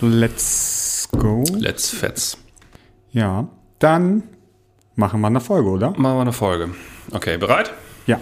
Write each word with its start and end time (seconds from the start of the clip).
Let's 0.00 1.08
go. 1.10 1.42
Let's 1.54 1.88
fetz. 1.88 2.36
Ja, 3.12 3.48
dann 3.78 4.24
machen 4.94 5.20
wir 5.20 5.28
eine 5.28 5.40
Folge, 5.40 5.70
oder? 5.70 5.90
Machen 5.90 6.16
wir 6.16 6.20
eine 6.20 6.32
Folge. 6.32 6.70
Okay, 7.12 7.38
bereit? 7.38 7.72
Ja. 8.06 8.20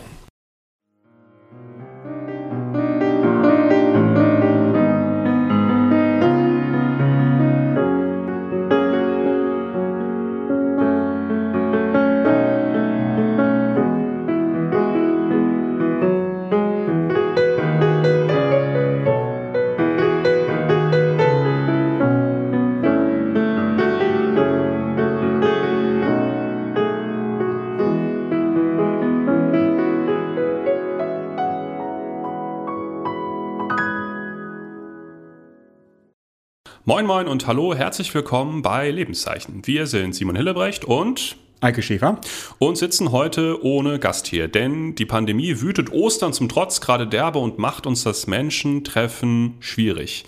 Moin 36.86 37.06
Moin 37.06 37.28
und 37.28 37.46
hallo, 37.46 37.74
herzlich 37.74 38.12
willkommen 38.12 38.60
bei 38.60 38.90
Lebenszeichen. 38.90 39.62
Wir 39.66 39.86
sind 39.86 40.14
Simon 40.14 40.36
Hillebrecht 40.36 40.84
und 40.84 41.38
Eike 41.62 41.80
Schäfer. 41.80 42.20
und 42.58 42.76
sitzen 42.76 43.10
heute 43.10 43.64
ohne 43.64 43.98
Gast 43.98 44.26
hier, 44.26 44.48
denn 44.48 44.94
die 44.94 45.06
Pandemie 45.06 45.62
wütet 45.62 45.90
Ostern 45.90 46.34
zum 46.34 46.50
Trotz 46.50 46.82
gerade 46.82 47.06
derbe 47.06 47.38
und 47.38 47.58
macht 47.58 47.86
uns 47.86 48.02
das 48.02 48.26
Menschentreffen 48.26 49.54
schwierig. 49.60 50.26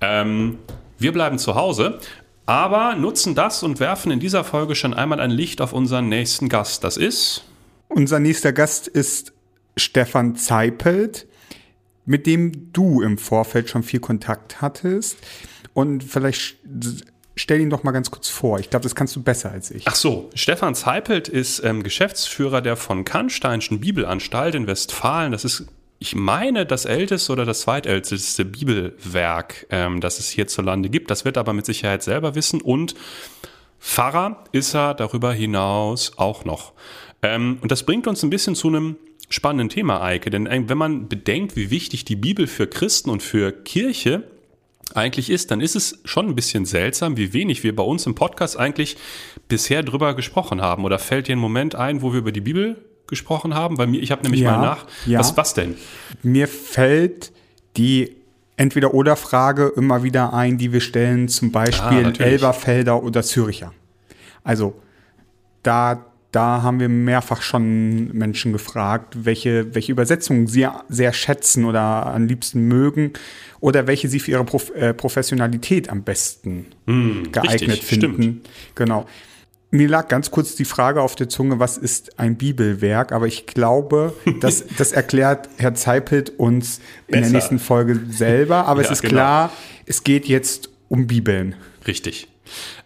Ähm, 0.00 0.56
wir 0.96 1.12
bleiben 1.12 1.36
zu 1.36 1.54
Hause, 1.54 1.98
aber 2.46 2.96
nutzen 2.96 3.34
das 3.34 3.62
und 3.62 3.78
werfen 3.78 4.10
in 4.10 4.20
dieser 4.20 4.42
Folge 4.42 4.76
schon 4.76 4.94
einmal 4.94 5.20
ein 5.20 5.30
Licht 5.30 5.60
auf 5.60 5.74
unseren 5.74 6.08
nächsten 6.08 6.48
Gast. 6.48 6.82
Das 6.82 6.96
ist 6.96 7.44
Unser 7.88 8.20
nächster 8.20 8.54
Gast 8.54 8.88
ist 8.88 9.34
Stefan 9.76 10.34
Zeipelt, 10.34 11.26
mit 12.06 12.26
dem 12.26 12.72
du 12.72 13.02
im 13.02 13.18
Vorfeld 13.18 13.68
schon 13.68 13.82
viel 13.82 14.00
Kontakt 14.00 14.62
hattest. 14.62 15.18
Und 15.74 16.02
vielleicht 16.02 16.56
stell 17.36 17.60
ihn 17.60 17.70
doch 17.70 17.82
mal 17.82 17.92
ganz 17.92 18.10
kurz 18.10 18.28
vor. 18.28 18.58
Ich 18.60 18.70
glaube, 18.70 18.82
das 18.82 18.94
kannst 18.94 19.16
du 19.16 19.22
besser 19.22 19.50
als 19.50 19.70
ich. 19.70 19.84
Ach 19.86 19.94
so, 19.94 20.30
Stefan 20.34 20.74
Zeipelt 20.74 21.28
ist 21.28 21.62
ähm, 21.64 21.82
Geschäftsführer 21.82 22.60
der 22.60 22.76
von 22.76 23.04
Kannsteinschen 23.04 23.80
Bibelanstalt 23.80 24.54
in 24.54 24.66
Westfalen. 24.66 25.32
Das 25.32 25.44
ist, 25.44 25.66
ich 25.98 26.14
meine, 26.14 26.66
das 26.66 26.84
älteste 26.84 27.32
oder 27.32 27.44
das 27.44 27.62
zweitälteste 27.62 28.44
Bibelwerk, 28.44 29.66
ähm, 29.70 30.00
das 30.00 30.18
es 30.18 30.28
hierzulande 30.28 30.90
gibt. 30.90 31.10
Das 31.10 31.24
wird 31.24 31.36
er 31.36 31.40
aber 31.40 31.52
mit 31.52 31.66
Sicherheit 31.66 32.02
selber 32.02 32.34
wissen. 32.34 32.60
Und 32.60 32.94
Pfarrer 33.78 34.44
ist 34.52 34.74
er 34.74 34.94
darüber 34.94 35.32
hinaus 35.32 36.12
auch 36.18 36.44
noch. 36.44 36.72
Ähm, 37.22 37.58
und 37.62 37.72
das 37.72 37.84
bringt 37.84 38.06
uns 38.06 38.22
ein 38.22 38.30
bisschen 38.30 38.54
zu 38.54 38.68
einem 38.68 38.96
spannenden 39.30 39.68
Thema, 39.68 40.02
Eike. 40.02 40.28
Denn 40.30 40.46
äh, 40.46 40.62
wenn 40.66 40.78
man 40.78 41.08
bedenkt, 41.08 41.56
wie 41.56 41.70
wichtig 41.70 42.04
die 42.04 42.16
Bibel 42.16 42.46
für 42.46 42.66
Christen 42.66 43.08
und 43.08 43.22
für 43.22 43.52
Kirche 43.52 44.24
eigentlich 44.96 45.30
ist, 45.30 45.50
dann 45.50 45.60
ist 45.60 45.76
es 45.76 45.98
schon 46.04 46.28
ein 46.28 46.34
bisschen 46.34 46.64
seltsam, 46.66 47.16
wie 47.16 47.32
wenig 47.32 47.62
wir 47.62 47.74
bei 47.74 47.82
uns 47.82 48.06
im 48.06 48.14
Podcast 48.14 48.58
eigentlich 48.58 48.96
bisher 49.48 49.82
drüber 49.82 50.14
gesprochen 50.14 50.60
haben. 50.60 50.84
Oder 50.84 50.98
fällt 50.98 51.28
dir 51.28 51.36
ein 51.36 51.38
Moment 51.38 51.74
ein, 51.74 52.02
wo 52.02 52.12
wir 52.12 52.18
über 52.20 52.32
die 52.32 52.40
Bibel 52.40 52.84
gesprochen 53.06 53.54
haben? 53.54 53.78
Weil 53.78 53.86
mir, 53.88 54.00
ich 54.00 54.10
habe 54.10 54.22
nämlich 54.22 54.40
Ja, 54.42 54.52
mal 54.56 54.62
nach. 54.62 54.86
ja. 55.06 55.18
Was, 55.18 55.36
was 55.36 55.54
denn? 55.54 55.76
Mir 56.22 56.48
fällt 56.48 57.32
die 57.76 58.16
Entweder-Oder-Frage 58.56 59.72
immer 59.76 60.02
wieder 60.02 60.34
ein, 60.34 60.58
die 60.58 60.72
wir 60.72 60.80
stellen, 60.80 61.28
zum 61.28 61.50
Beispiel 61.50 62.06
Ah. 62.06 62.12
Elberfelder 62.22 63.02
oder 63.02 63.22
Züricher. 63.22 63.72
Also 64.44 64.74
da, 65.62 66.04
da 66.32 66.62
haben 66.62 66.78
wir 66.80 66.88
mehrfach 66.88 67.42
schon 67.42 68.12
Menschen 68.16 68.52
gefragt, 68.52 69.24
welche, 69.24 69.74
welche 69.74 69.90
Übersetzungen 69.92 70.46
sie 70.46 70.66
sehr 70.88 71.12
schätzen 71.12 71.64
oder 71.64 72.06
am 72.06 72.26
liebsten 72.26 72.68
mögen 72.68 73.12
oder 73.60 73.86
welche 73.86 74.08
sie 74.08 74.20
für 74.20 74.30
ihre 74.32 74.44
Prof 74.44 74.70
äh, 74.74 74.94
Professionalität 74.94 75.88
am 75.88 76.02
besten 76.02 76.66
geeignet 76.86 77.32
Hm, 77.34 77.46
richtig, 77.48 77.84
finden. 77.84 78.14
stimmt. 78.22 78.48
Genau. 78.76 79.06
Mir 79.72 79.88
lag 79.88 80.08
ganz 80.08 80.30
kurz 80.32 80.56
die 80.56 80.64
Frage 80.64 81.00
auf 81.00 81.14
der 81.14 81.28
Zunge, 81.28 81.60
was 81.60 81.76
ist 81.78 82.18
ein 82.18 82.36
Bibelwerk? 82.36 83.12
Aber 83.12 83.26
ich 83.28 83.46
glaube, 83.46 84.14
das, 84.40 84.64
das 84.78 84.92
erklärt 84.92 85.48
Herr 85.58 85.74
Zeipelt 85.74 86.30
uns 86.38 86.80
in 87.06 87.20
der 87.22 87.30
nächsten 87.30 87.58
Folge 87.58 87.98
selber. 88.10 88.66
Aber 88.66 88.80
es 88.82 88.86
Ja, 88.88 88.92
ist 88.94 89.02
genau. 89.02 89.12
klar, 89.14 89.52
es 89.86 90.02
geht 90.04 90.26
jetzt 90.26 90.70
um 90.88 91.06
Bibeln. 91.06 91.54
Richtig. 91.86 92.28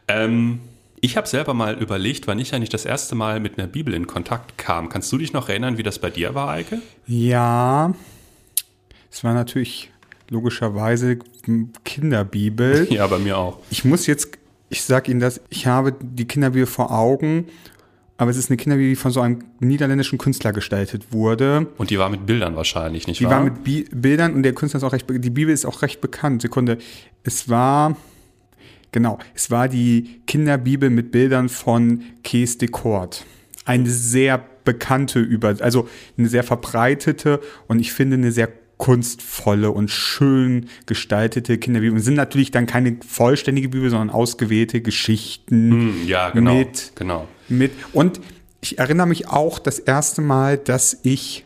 Ähm, 0.08 0.60
ich 1.04 1.16
habe 1.18 1.28
selber 1.28 1.52
mal 1.52 1.74
überlegt, 1.80 2.26
wann 2.26 2.38
ich 2.38 2.54
eigentlich 2.54 2.70
das 2.70 2.86
erste 2.86 3.14
Mal 3.14 3.38
mit 3.38 3.58
einer 3.58 3.66
Bibel 3.66 3.92
in 3.92 4.06
Kontakt 4.06 4.56
kam. 4.56 4.88
Kannst 4.88 5.12
du 5.12 5.18
dich 5.18 5.32
noch 5.34 5.48
erinnern, 5.50 5.76
wie 5.76 5.82
das 5.82 5.98
bei 5.98 6.08
dir 6.08 6.34
war, 6.34 6.48
Eike? 6.48 6.80
Ja, 7.06 7.92
es 9.10 9.22
war 9.22 9.34
natürlich 9.34 9.90
logischerweise 10.30 11.18
Kinderbibel. 11.84 12.86
Ja, 12.90 13.06
bei 13.06 13.18
mir 13.18 13.36
auch. 13.36 13.58
Ich 13.70 13.84
muss 13.84 14.06
jetzt, 14.06 14.38
ich 14.70 14.82
sag 14.82 15.08
Ihnen 15.08 15.20
das, 15.20 15.40
ich 15.50 15.66
habe 15.66 15.94
die 16.00 16.26
Kinderbibel 16.26 16.66
vor 16.66 16.90
Augen, 16.90 17.46
aber 18.16 18.30
es 18.30 18.36
ist 18.38 18.48
eine 18.48 18.56
Kinderbibel, 18.56 18.90
die 18.90 18.96
von 18.96 19.10
so 19.12 19.20
einem 19.20 19.40
niederländischen 19.60 20.18
Künstler 20.18 20.52
gestaltet 20.52 21.12
wurde. 21.12 21.66
Und 21.76 21.90
die 21.90 21.98
war 21.98 22.08
mit 22.08 22.24
Bildern 22.24 22.56
wahrscheinlich, 22.56 23.06
nicht 23.06 23.20
Die 23.20 23.24
wahr? 23.24 23.32
war 23.32 23.44
mit 23.44 23.62
Bi 23.62 23.86
Bildern 23.92 24.32
und 24.34 24.42
der 24.42 24.54
Künstler 24.54 24.78
ist 24.78 24.84
auch 24.84 24.92
recht, 24.92 25.06
die 25.10 25.30
Bibel 25.30 25.52
ist 25.52 25.66
auch 25.66 25.82
recht 25.82 26.00
bekannt. 26.00 26.40
Sekunde. 26.42 26.78
Es 27.24 27.48
war, 27.50 27.96
genau, 28.94 29.18
es 29.34 29.50
war 29.50 29.68
die 29.68 30.22
Kinderbibel 30.26 30.88
mit 30.88 31.10
Bildern 31.10 31.48
von 31.48 32.02
Kees 32.22 32.58
de 32.58 32.68
Kort. 32.68 33.26
Eine 33.66 33.90
sehr 33.90 34.42
bekannte 34.64 35.18
Über, 35.18 35.56
also 35.60 35.88
eine 36.16 36.28
sehr 36.28 36.44
verbreitete 36.44 37.40
und 37.66 37.80
ich 37.80 37.92
finde 37.92 38.16
eine 38.16 38.30
sehr 38.30 38.48
kunstvolle 38.76 39.72
und 39.72 39.90
schön 39.90 40.68
gestaltete 40.86 41.58
Kinderbibel. 41.58 41.98
Es 41.98 42.04
sind 42.04 42.14
natürlich 42.14 42.52
dann 42.52 42.66
keine 42.66 42.96
vollständige 43.06 43.68
Bibel, 43.68 43.90
sondern 43.90 44.10
ausgewählte 44.10 44.80
Geschichten 44.80 45.70
Hm, 45.70 46.06
ja, 46.06 46.30
genau. 46.30 46.54
mit 46.54 46.92
genau. 46.94 47.28
mit. 47.48 47.72
Und 47.92 48.20
ich 48.60 48.78
erinnere 48.78 49.08
mich 49.08 49.28
auch 49.28 49.58
das 49.58 49.80
erste 49.80 50.22
Mal, 50.22 50.56
dass 50.56 51.00
ich 51.02 51.44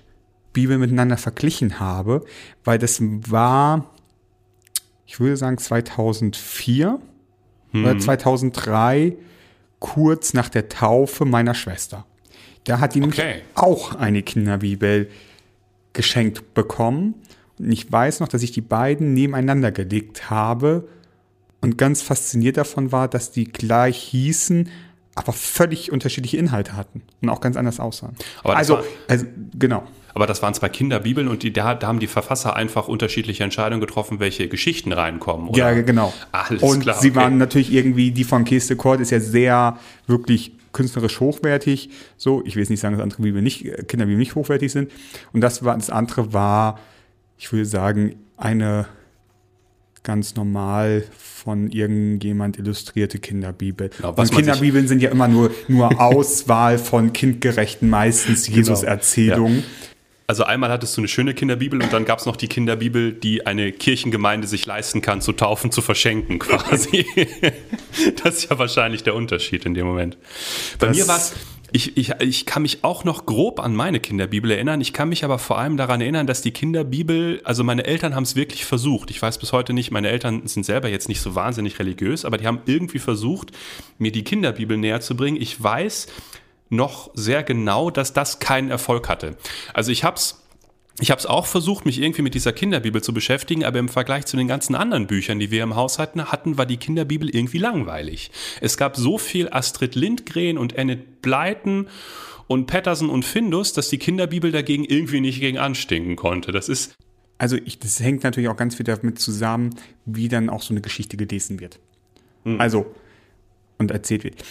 Bibel 0.52 0.76
miteinander 0.76 1.16
verglichen 1.16 1.80
habe, 1.80 2.24
weil 2.64 2.78
das 2.78 3.00
war, 3.00 3.90
ich 5.06 5.18
würde 5.18 5.36
sagen 5.38 5.56
2004 5.56 7.00
oder 7.72 7.98
2003, 7.98 9.16
kurz 9.78 10.34
nach 10.34 10.48
der 10.48 10.68
Taufe 10.68 11.24
meiner 11.24 11.54
Schwester. 11.54 12.06
Da 12.64 12.80
hat 12.80 12.94
die 12.94 13.00
nämlich 13.00 13.18
Okay. 13.18 13.42
auch 13.54 13.94
eine 13.94 14.22
Kinderbibel 14.22 15.08
geschenkt 15.92 16.54
bekommen. 16.54 17.14
Und 17.58 17.70
ich 17.72 17.90
weiß 17.90 18.20
noch, 18.20 18.28
dass 18.28 18.42
ich 18.42 18.52
die 18.52 18.60
beiden 18.60 19.14
nebeneinander 19.14 19.72
gelegt 19.72 20.30
habe 20.30 20.88
und 21.60 21.76
ganz 21.78 22.02
fasziniert 22.02 22.56
davon 22.56 22.92
war, 22.92 23.08
dass 23.08 23.30
die 23.32 23.44
gleich 23.44 23.98
hießen, 23.98 24.68
aber 25.18 25.32
völlig 25.32 25.90
unterschiedliche 25.92 26.36
Inhalte 26.36 26.76
hatten 26.76 27.02
und 27.20 27.28
auch 27.28 27.40
ganz 27.40 27.56
anders 27.56 27.80
aussahen. 27.80 28.14
Aber 28.42 28.54
das 28.54 28.58
also, 28.58 28.74
war- 28.74 28.84
also, 29.08 29.26
genau. 29.58 29.82
Aber 30.14 30.26
das 30.26 30.42
waren 30.42 30.54
zwei 30.54 30.68
Kinderbibeln 30.68 31.28
und 31.28 31.42
die, 31.42 31.52
da, 31.52 31.74
da 31.74 31.86
haben 31.86 32.00
die 32.00 32.06
Verfasser 32.06 32.56
einfach 32.56 32.88
unterschiedliche 32.88 33.44
Entscheidungen 33.44 33.80
getroffen, 33.80 34.20
welche 34.20 34.48
Geschichten 34.48 34.92
reinkommen. 34.92 35.48
Oder? 35.48 35.58
Ja, 35.58 35.82
genau. 35.82 36.12
Alles 36.32 36.62
und 36.62 36.80
klar. 36.80 36.96
sie 37.00 37.10
okay. 37.10 37.16
waren 37.16 37.38
natürlich 37.38 37.72
irgendwie, 37.72 38.10
die 38.10 38.24
von 38.24 38.44
Kees 38.44 38.66
de 38.66 38.76
ist 39.00 39.10
ja 39.10 39.20
sehr, 39.20 39.78
wirklich 40.06 40.52
künstlerisch 40.72 41.20
hochwertig. 41.20 41.90
So, 42.16 42.42
ich 42.44 42.56
will 42.56 42.62
jetzt 42.62 42.70
nicht 42.70 42.80
sagen, 42.80 42.94
dass 42.94 43.02
andere 43.02 43.22
Bibel 43.22 43.42
nicht, 43.42 43.64
äh, 43.64 43.84
Kinderbibel 43.84 44.18
nicht 44.18 44.34
hochwertig 44.34 44.72
sind. 44.72 44.90
Und 45.32 45.40
das 45.40 45.64
war, 45.64 45.76
das 45.76 45.90
andere 45.90 46.32
war, 46.32 46.78
ich 47.36 47.52
würde 47.52 47.66
sagen, 47.66 48.16
eine 48.36 48.86
ganz 50.08 50.34
normal 50.36 51.04
von 51.18 51.70
irgendjemand 51.70 52.58
illustrierte 52.58 53.18
Kinderbibel. 53.18 53.90
Genau, 53.94 54.14
und 54.14 54.32
Kinderbibeln 54.32 54.88
sind 54.88 55.02
ja 55.02 55.10
immer 55.10 55.28
nur, 55.28 55.50
nur 55.68 56.00
Auswahl 56.00 56.78
von 56.78 57.12
kindgerechten, 57.12 57.90
meistens 57.90 58.46
Genau. 58.46 58.56
Jesus-Erzählungen. 58.56 59.64
Also 60.26 60.44
einmal 60.44 60.70
hattest 60.70 60.96
du 60.96 61.02
eine 61.02 61.08
schöne 61.08 61.34
Kinderbibel 61.34 61.82
und 61.82 61.92
dann 61.92 62.06
gab 62.06 62.20
es 62.20 62.24
noch 62.26 62.36
die 62.36 62.48
Kinderbibel, 62.48 63.12
die 63.12 63.46
eine 63.46 63.70
Kirchengemeinde 63.70 64.46
sich 64.46 64.64
leisten 64.64 65.02
kann, 65.02 65.20
zu 65.20 65.32
taufen, 65.34 65.70
zu 65.72 65.82
verschenken 65.82 66.38
quasi. 66.38 67.04
das 68.24 68.36
ist 68.36 68.50
ja 68.50 68.58
wahrscheinlich 68.58 69.02
der 69.02 69.14
Unterschied 69.14 69.66
in 69.66 69.74
dem 69.74 69.86
Moment. 69.86 70.16
Bei 70.78 70.86
Das- 70.86 70.96
mir 70.96 71.06
war 71.06 71.18
es, 71.18 71.34
ich, 71.70 71.96
ich, 71.96 72.12
ich 72.20 72.46
kann 72.46 72.62
mich 72.62 72.82
auch 72.82 73.04
noch 73.04 73.26
grob 73.26 73.60
an 73.60 73.74
meine 73.74 74.00
Kinderbibel 74.00 74.50
erinnern. 74.50 74.80
Ich 74.80 74.92
kann 74.92 75.08
mich 75.10 75.24
aber 75.24 75.38
vor 75.38 75.58
allem 75.58 75.76
daran 75.76 76.00
erinnern, 76.00 76.26
dass 76.26 76.40
die 76.40 76.50
Kinderbibel, 76.50 77.40
also 77.44 77.62
meine 77.62 77.84
Eltern 77.84 78.14
haben 78.14 78.22
es 78.22 78.36
wirklich 78.36 78.64
versucht. 78.64 79.10
Ich 79.10 79.20
weiß 79.20 79.38
bis 79.38 79.52
heute 79.52 79.72
nicht, 79.72 79.90
meine 79.90 80.08
Eltern 80.08 80.46
sind 80.46 80.64
selber 80.64 80.88
jetzt 80.88 81.08
nicht 81.08 81.20
so 81.20 81.34
wahnsinnig 81.34 81.78
religiös, 81.78 82.24
aber 82.24 82.38
die 82.38 82.46
haben 82.46 82.60
irgendwie 82.66 82.98
versucht, 82.98 83.52
mir 83.98 84.12
die 84.12 84.24
Kinderbibel 84.24 84.76
näher 84.78 85.00
zu 85.00 85.16
bringen. 85.16 85.40
Ich 85.40 85.62
weiß 85.62 86.06
noch 86.70 87.10
sehr 87.14 87.42
genau, 87.42 87.90
dass 87.90 88.12
das 88.12 88.38
keinen 88.38 88.70
Erfolg 88.70 89.08
hatte. 89.08 89.36
Also 89.74 89.92
ich 89.92 90.04
habe 90.04 90.16
es 90.16 90.42
ich 91.00 91.10
habe 91.10 91.18
es 91.20 91.26
auch 91.26 91.46
versucht, 91.46 91.86
mich 91.86 92.00
irgendwie 92.00 92.22
mit 92.22 92.34
dieser 92.34 92.52
Kinderbibel 92.52 93.02
zu 93.02 93.14
beschäftigen, 93.14 93.64
aber 93.64 93.78
im 93.78 93.88
Vergleich 93.88 94.26
zu 94.26 94.36
den 94.36 94.48
ganzen 94.48 94.74
anderen 94.74 95.06
Büchern, 95.06 95.38
die 95.38 95.50
wir 95.50 95.62
im 95.62 95.76
Haus 95.76 95.98
hatten, 95.98 96.24
hatten 96.24 96.58
war 96.58 96.66
die 96.66 96.76
Kinderbibel 96.76 97.28
irgendwie 97.28 97.58
langweilig. 97.58 98.30
Es 98.60 98.76
gab 98.76 98.96
so 98.96 99.16
viel 99.16 99.48
Astrid 99.50 99.94
Lindgren 99.94 100.58
und 100.58 100.76
Enid 100.76 101.22
Blyton 101.22 101.88
und 102.48 102.66
Patterson 102.66 103.10
und 103.10 103.24
Findus, 103.24 103.72
dass 103.72 103.90
die 103.90 103.98
Kinderbibel 103.98 104.50
dagegen 104.50 104.84
irgendwie 104.84 105.20
nicht 105.20 105.40
gegen 105.40 105.58
anstinken 105.58 106.16
konnte. 106.16 106.50
Das 106.50 106.68
ist 106.68 106.96
also 107.38 107.56
ich, 107.56 107.78
das 107.78 108.00
hängt 108.00 108.24
natürlich 108.24 108.48
auch 108.48 108.56
ganz 108.56 108.74
viel 108.74 108.84
damit 108.84 109.20
zusammen, 109.20 109.76
wie 110.04 110.28
dann 110.28 110.50
auch 110.50 110.62
so 110.62 110.74
eine 110.74 110.80
Geschichte 110.80 111.16
gelesen 111.16 111.60
wird. 111.60 111.78
Mhm. 112.42 112.60
Also 112.60 112.92
und 113.78 113.92
erzählt 113.92 114.24
wird. 114.24 114.42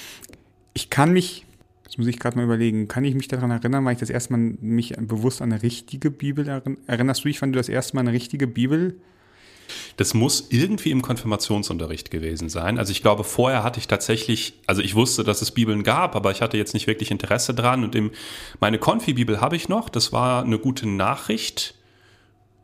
Ich 0.73 0.89
kann 0.89 1.11
mich 1.11 1.45
das 1.87 1.97
muss 1.97 2.07
ich 2.07 2.19
gerade 2.19 2.37
mal 2.37 2.43
überlegen. 2.43 2.87
Kann 2.87 3.05
ich 3.05 3.15
mich 3.15 3.27
daran 3.27 3.49
erinnern, 3.49 3.85
weil 3.85 3.93
ich 3.93 3.99
das 3.99 4.09
erste 4.09 4.33
Mal 4.33 4.57
mich 4.59 4.93
bewusst 4.97 5.41
an 5.41 5.51
eine 5.51 5.63
richtige 5.63 6.11
Bibel 6.11 6.47
erinnerst 6.47 6.87
Erinnerst 6.87 7.23
du 7.23 7.29
dich, 7.29 7.41
wann 7.41 7.53
du 7.53 7.57
das 7.57 7.69
erste 7.69 7.95
Mal 7.95 8.01
eine 8.01 8.11
richtige 8.11 8.47
Bibel 8.47 8.99
das 9.97 10.13
muss 10.13 10.47
irgendwie 10.49 10.91
im 10.91 11.01
Konfirmationsunterricht 11.01 12.11
gewesen 12.11 12.49
sein. 12.49 12.77
Also 12.77 12.91
ich 12.91 13.01
glaube, 13.01 13.23
vorher 13.23 13.63
hatte 13.63 13.79
ich 13.79 13.87
tatsächlich, 13.87 14.53
also 14.65 14.81
ich 14.81 14.95
wusste, 14.95 15.23
dass 15.23 15.41
es 15.41 15.51
Bibeln 15.51 15.83
gab, 15.83 16.15
aber 16.15 16.31
ich 16.31 16.41
hatte 16.41 16.57
jetzt 16.57 16.73
nicht 16.73 16.87
wirklich 16.87 17.11
Interesse 17.11 17.53
dran. 17.53 17.83
Und 17.83 17.95
im, 17.95 18.11
meine 18.59 18.79
Konfi-Bibel 18.79 19.41
habe 19.41 19.55
ich 19.55 19.69
noch. 19.69 19.89
Das 19.89 20.13
war 20.13 20.43
eine 20.43 20.59
gute 20.59 20.87
Nachricht. 20.87 21.73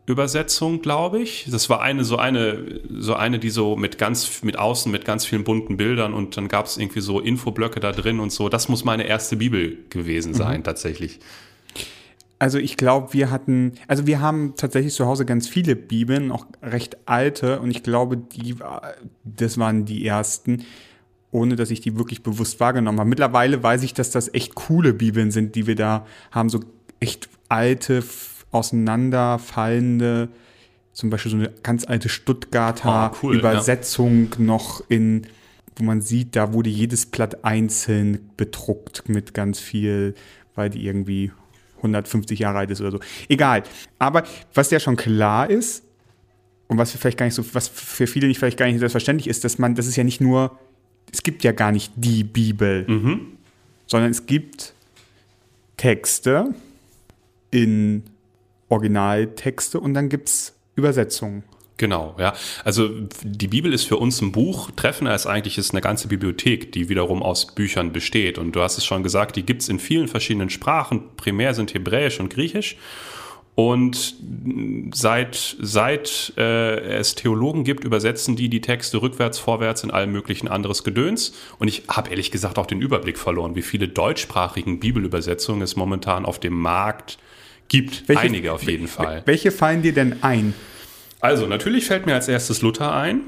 Übersetzung, 0.05 0.81
glaube 0.81 1.19
ich. 1.21 1.47
Das 1.50 1.69
war 1.69 1.81
eine 1.81 2.03
so 2.03 2.17
eine 2.17 2.81
so 2.89 3.13
eine, 3.13 3.39
die 3.39 3.50
so 3.50 3.77
mit 3.77 3.97
ganz 3.97 4.44
mit 4.44 4.59
außen 4.59 4.91
mit 4.91 5.05
ganz 5.05 5.25
vielen 5.25 5.44
bunten 5.45 5.77
Bildern 5.77 6.13
und 6.13 6.35
dann 6.35 6.50
gab 6.50 6.65
es 6.65 6.77
irgendwie 6.77 7.00
so 7.00 7.19
Infoblöcke 7.21 7.79
da 7.79 7.91
drin 7.91 8.19
und 8.19 8.31
so. 8.31 8.50
Das 8.50 8.67
muss 8.67 8.83
meine 8.83 9.07
erste 9.07 9.38
Bibel 9.38 9.77
gewesen 9.89 10.33
sein 10.33 10.59
mhm. 10.59 10.63
tatsächlich. 10.63 11.19
Also 12.38 12.57
ich 12.57 12.75
glaube, 12.75 13.13
wir 13.13 13.31
hatten, 13.31 13.73
also 13.88 14.05
wir 14.05 14.19
haben 14.19 14.55
tatsächlich 14.57 14.94
zu 14.94 15.05
Hause 15.05 15.23
ganz 15.23 15.47
viele 15.47 15.77
Bibeln, 15.77 16.29
auch 16.29 16.45
recht 16.61 16.97
alte 17.06 17.61
und 17.61 17.71
ich 17.71 17.83
glaube, 17.83 18.17
die 18.17 18.56
das 19.23 19.57
waren 19.57 19.85
die 19.85 20.06
ersten, 20.06 20.65
ohne 21.31 21.56
dass 21.56 21.71
ich 21.71 21.79
die 21.79 21.97
wirklich 21.97 22.21
bewusst 22.21 22.59
wahrgenommen 22.59 22.99
habe. 22.99 23.09
Mittlerweile 23.09 23.63
weiß 23.63 23.83
ich, 23.83 23.94
dass 23.94 24.11
das 24.11 24.33
echt 24.33 24.56
coole 24.56 24.94
Bibeln 24.94 25.31
sind, 25.31 25.56
die 25.56 25.65
wir 25.67 25.75
da 25.75 26.06
haben, 26.31 26.49
so 26.49 26.59
echt 26.99 27.29
alte 27.47 28.01
auseinanderfallende, 28.53 30.29
zum 30.94 31.09
Beispiel 31.09 31.31
so 31.31 31.38
eine 31.38 31.51
ganz 31.63 31.85
alte 31.85 32.09
Stuttgarter 32.09 33.11
oh, 33.13 33.17
cool, 33.23 33.38
Übersetzung 33.38 34.29
ja. 34.38 34.44
noch 34.44 34.83
in, 34.89 35.27
wo 35.75 35.83
man 35.83 36.01
sieht, 36.01 36.35
da 36.35 36.53
wurde 36.53 36.69
jedes 36.69 37.05
Blatt 37.05 37.44
einzeln 37.44 38.29
bedruckt 38.38 39.09
mit 39.09 39.33
ganz 39.33 39.59
viel, 39.59 40.15
weil 40.55 40.69
die 40.69 40.85
irgendwie 40.85 41.31
150 41.77 42.39
Jahre 42.39 42.59
alt 42.59 42.71
ist 42.71 42.81
oder 42.81 42.91
so. 42.91 43.00
Egal. 43.27 43.63
Aber 44.00 44.23
was 44.53 44.71
ja 44.71 44.79
schon 44.79 44.95
klar 44.95 45.49
ist, 45.49 45.83
und 46.67 46.77
was 46.77 46.91
vielleicht 46.91 47.17
gar 47.17 47.25
nicht 47.25 47.35
so, 47.35 47.44
was 47.53 47.67
für 47.67 48.07
viele 48.07 48.27
nicht 48.27 48.39
vielleicht 48.39 48.57
gar 48.57 48.65
nicht 48.65 48.79
selbstverständlich 48.79 49.27
ist, 49.27 49.44
dass 49.44 49.59
man, 49.59 49.75
das 49.75 49.85
ist 49.85 49.95
ja 49.95 50.03
nicht 50.03 50.21
nur, 50.21 50.57
es 51.11 51.21
gibt 51.21 51.44
ja 51.44 51.51
gar 51.51 51.71
nicht 51.71 51.91
die 51.95 52.23
Bibel, 52.23 52.85
mhm. 52.88 53.38
sondern 53.85 54.11
es 54.11 54.25
gibt 54.25 54.73
Texte 55.77 56.56
in 57.51 58.03
Originaltexte 58.73 59.79
und 59.79 59.93
dann 59.93 60.09
gibt 60.09 60.29
es 60.29 60.55
Übersetzungen. 60.75 61.43
Genau, 61.77 62.15
ja. 62.19 62.33
Also 62.63 62.89
die 63.23 63.47
Bibel 63.47 63.73
ist 63.73 63.85
für 63.85 63.97
uns 63.97 64.21
ein 64.21 64.31
Buch, 64.31 64.69
treffender 64.75 65.13
ist 65.15 65.25
eigentlich 65.25 65.57
ist 65.57 65.71
eine 65.71 65.81
ganze 65.81 66.07
Bibliothek, 66.07 66.71
die 66.71 66.87
wiederum 66.87 67.23
aus 67.23 67.53
Büchern 67.55 67.91
besteht. 67.91 68.37
Und 68.37 68.55
du 68.55 68.61
hast 68.61 68.77
es 68.77 68.85
schon 68.85 69.01
gesagt, 69.03 69.35
die 69.35 69.43
gibt 69.43 69.63
es 69.63 69.69
in 69.69 69.79
vielen 69.79 70.07
verschiedenen 70.07 70.49
Sprachen. 70.49 71.15
Primär 71.17 71.53
sind 71.53 71.73
Hebräisch 71.73 72.19
und 72.19 72.29
Griechisch. 72.29 72.77
Und 73.55 74.15
seit, 74.93 75.57
seit 75.59 76.33
äh, 76.37 76.79
es 76.97 77.15
Theologen 77.15 77.63
gibt, 77.63 77.83
übersetzen 77.83 78.35
die 78.35 78.49
die 78.49 78.61
Texte 78.61 79.01
rückwärts, 79.01 79.37
vorwärts 79.37 79.83
in 79.83 79.91
allem 79.91 80.11
möglichen 80.11 80.47
anderes 80.47 80.83
Gedöns. 80.83 81.33
Und 81.59 81.67
ich 81.67 81.83
habe 81.87 82.09
ehrlich 82.09 82.31
gesagt 82.31 82.57
auch 82.57 82.65
den 82.65 82.81
Überblick 82.81 83.17
verloren, 83.17 83.55
wie 83.55 83.61
viele 83.61 83.87
deutschsprachigen 83.87 84.79
Bibelübersetzungen 84.79 85.61
es 85.61 85.75
momentan 85.75 86.25
auf 86.25 86.39
dem 86.39 86.53
Markt 86.53 87.17
gibt 87.17 87.33
Gibt 87.73 88.07
welche, 88.07 88.21
einige 88.21 88.53
auf 88.53 88.61
jeden 88.61 88.87
Fall. 88.87 89.23
Welche 89.25 89.49
fallen 89.49 89.81
dir 89.81 89.95
denn 89.95 90.21
ein? 90.21 90.53
Also, 91.21 91.47
natürlich 91.47 91.85
fällt 91.85 92.05
mir 92.05 92.13
als 92.13 92.27
erstes 92.27 92.61
Luther 92.61 92.93
ein. 92.93 93.21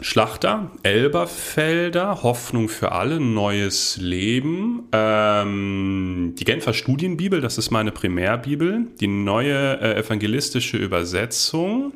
Schlachter, 0.00 0.72
Elberfelder, 0.82 2.24
Hoffnung 2.24 2.68
für 2.68 2.90
alle, 2.90 3.20
neues 3.20 3.98
Leben. 3.98 4.88
Ähm, 4.90 6.34
die 6.36 6.42
Genfer 6.42 6.72
Studienbibel, 6.72 7.40
das 7.40 7.56
ist 7.56 7.70
meine 7.70 7.92
Primärbibel. 7.92 8.88
Die 8.98 9.06
neue 9.06 9.80
äh, 9.80 9.96
evangelistische 9.96 10.76
Übersetzung. 10.76 11.92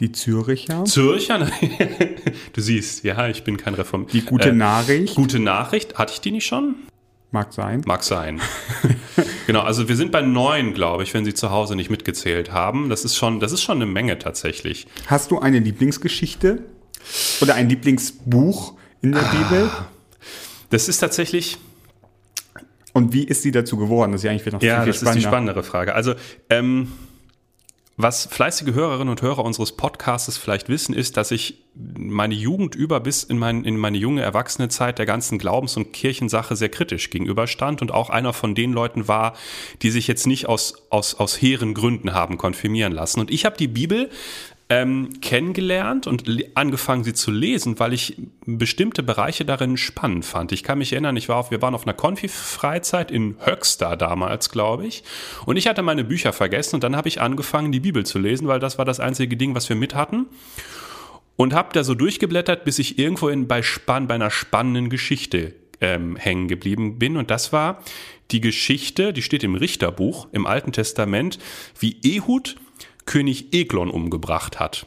Die 0.00 0.10
Züricher. 0.10 0.84
Zürcher? 0.84 1.48
du 2.54 2.60
siehst, 2.60 3.04
ja, 3.04 3.28
ich 3.28 3.44
bin 3.44 3.56
kein 3.56 3.74
Reform. 3.74 4.08
Die 4.08 4.22
gute 4.22 4.48
äh, 4.48 4.52
Nachricht. 4.52 5.14
Gute 5.14 5.38
Nachricht. 5.38 5.96
Hatte 5.96 6.12
ich 6.12 6.20
die 6.20 6.32
nicht 6.32 6.46
schon? 6.46 6.74
Mag 7.32 7.54
sein. 7.54 7.82
Mag 7.86 8.02
sein. 8.02 8.42
genau, 9.46 9.62
also 9.62 9.88
wir 9.88 9.96
sind 9.96 10.12
bei 10.12 10.20
neun, 10.20 10.74
glaube 10.74 11.02
ich, 11.02 11.14
wenn 11.14 11.24
Sie 11.24 11.32
zu 11.32 11.50
Hause 11.50 11.74
nicht 11.76 11.88
mitgezählt 11.88 12.52
haben. 12.52 12.90
Das 12.90 13.06
ist 13.06 13.16
schon, 13.16 13.40
das 13.40 13.52
ist 13.52 13.62
schon 13.62 13.76
eine 13.76 13.86
Menge 13.86 14.18
tatsächlich. 14.18 14.86
Hast 15.06 15.30
du 15.30 15.38
eine 15.38 15.58
Lieblingsgeschichte 15.58 16.58
oder 17.40 17.54
ein 17.54 17.70
Lieblingsbuch 17.70 18.74
in 19.00 19.12
der 19.12 19.22
ah, 19.22 19.30
Bibel? 19.30 19.70
Das 20.68 20.88
ist 20.88 20.98
tatsächlich. 20.98 21.56
Und 22.92 23.14
wie 23.14 23.24
ist 23.24 23.40
sie 23.40 23.50
dazu 23.50 23.78
geworden? 23.78 24.12
Das 24.12 24.20
ist 24.20 24.24
ja 24.24 24.30
eigentlich 24.30 24.52
noch 24.52 24.60
ja, 24.60 24.82
viel, 24.82 24.92
viel 24.92 25.00
das 25.00 25.02
ist 25.02 25.14
die 25.14 25.26
spannendere 25.26 25.62
Frage. 25.62 25.94
Also 25.94 26.14
ähm, 26.50 26.92
was 28.02 28.26
fleißige 28.26 28.74
Hörerinnen 28.74 29.08
und 29.08 29.22
Hörer 29.22 29.44
unseres 29.44 29.72
Podcasts 29.72 30.36
vielleicht 30.36 30.68
wissen, 30.68 30.94
ist, 30.94 31.16
dass 31.16 31.30
ich 31.30 31.62
meine 31.74 32.34
Jugend 32.34 32.74
über 32.74 33.00
bis 33.00 33.22
in, 33.24 33.38
mein, 33.38 33.64
in 33.64 33.76
meine 33.76 33.96
junge 33.96 34.22
Erwachsenenzeit 34.22 34.98
der 34.98 35.06
ganzen 35.06 35.38
Glaubens- 35.38 35.76
und 35.76 35.92
Kirchensache 35.92 36.54
sehr 36.54 36.68
kritisch 36.68 37.10
gegenüberstand 37.10 37.80
und 37.80 37.92
auch 37.92 38.10
einer 38.10 38.32
von 38.32 38.54
den 38.54 38.72
Leuten 38.72 39.08
war, 39.08 39.34
die 39.80 39.90
sich 39.90 40.06
jetzt 40.06 40.26
nicht 40.26 40.48
aus, 40.48 40.74
aus, 40.90 41.14
aus 41.14 41.40
hehren 41.40 41.74
Gründen 41.74 42.12
haben 42.12 42.36
konfirmieren 42.36 42.92
lassen. 42.92 43.20
Und 43.20 43.30
ich 43.30 43.44
habe 43.44 43.56
die 43.56 43.68
Bibel 43.68 44.10
ähm, 44.72 45.20
kennengelernt 45.20 46.06
und 46.06 46.24
angefangen, 46.54 47.04
sie 47.04 47.12
zu 47.12 47.30
lesen, 47.30 47.78
weil 47.78 47.92
ich 47.92 48.16
bestimmte 48.46 49.02
Bereiche 49.02 49.44
darin 49.44 49.76
spannend 49.76 50.24
fand. 50.24 50.50
Ich 50.50 50.62
kann 50.62 50.78
mich 50.78 50.92
erinnern, 50.92 51.14
ich 51.18 51.28
war 51.28 51.36
auf, 51.36 51.50
wir 51.50 51.60
waren 51.60 51.74
auf 51.74 51.82
einer 51.82 51.92
Konfi-Freizeit 51.92 53.10
in 53.10 53.36
Höxter 53.44 53.98
damals, 53.98 54.48
glaube 54.48 54.86
ich, 54.86 55.04
und 55.44 55.58
ich 55.58 55.68
hatte 55.68 55.82
meine 55.82 56.04
Bücher 56.04 56.32
vergessen 56.32 56.76
und 56.76 56.84
dann 56.84 56.96
habe 56.96 57.06
ich 57.06 57.20
angefangen, 57.20 57.70
die 57.70 57.80
Bibel 57.80 58.06
zu 58.06 58.18
lesen, 58.18 58.48
weil 58.48 58.60
das 58.60 58.78
war 58.78 58.86
das 58.86 58.98
einzige 58.98 59.36
Ding, 59.36 59.54
was 59.54 59.68
wir 59.68 59.76
mit 59.76 59.94
hatten. 59.94 60.26
Und 61.36 61.54
habe 61.54 61.70
da 61.72 61.82
so 61.82 61.94
durchgeblättert, 61.94 62.64
bis 62.64 62.78
ich 62.78 62.98
irgendwo 62.98 63.28
in, 63.28 63.48
bei, 63.48 63.62
spann, 63.62 64.06
bei 64.06 64.14
einer 64.14 64.30
spannenden 64.30 64.90
Geschichte 64.90 65.54
ähm, 65.80 66.16
hängen 66.16 66.46
geblieben 66.46 66.98
bin. 66.98 67.16
Und 67.16 67.30
das 67.30 67.52
war 67.52 67.82
die 68.30 68.40
Geschichte, 68.40 69.12
die 69.12 69.22
steht 69.22 69.42
im 69.42 69.54
Richterbuch 69.54 70.28
im 70.32 70.46
Alten 70.46 70.72
Testament, 70.72 71.38
wie 71.78 71.96
Ehud 72.02 72.56
König 73.04 73.52
Eglon 73.52 73.90
umgebracht 73.90 74.60
hat. 74.60 74.86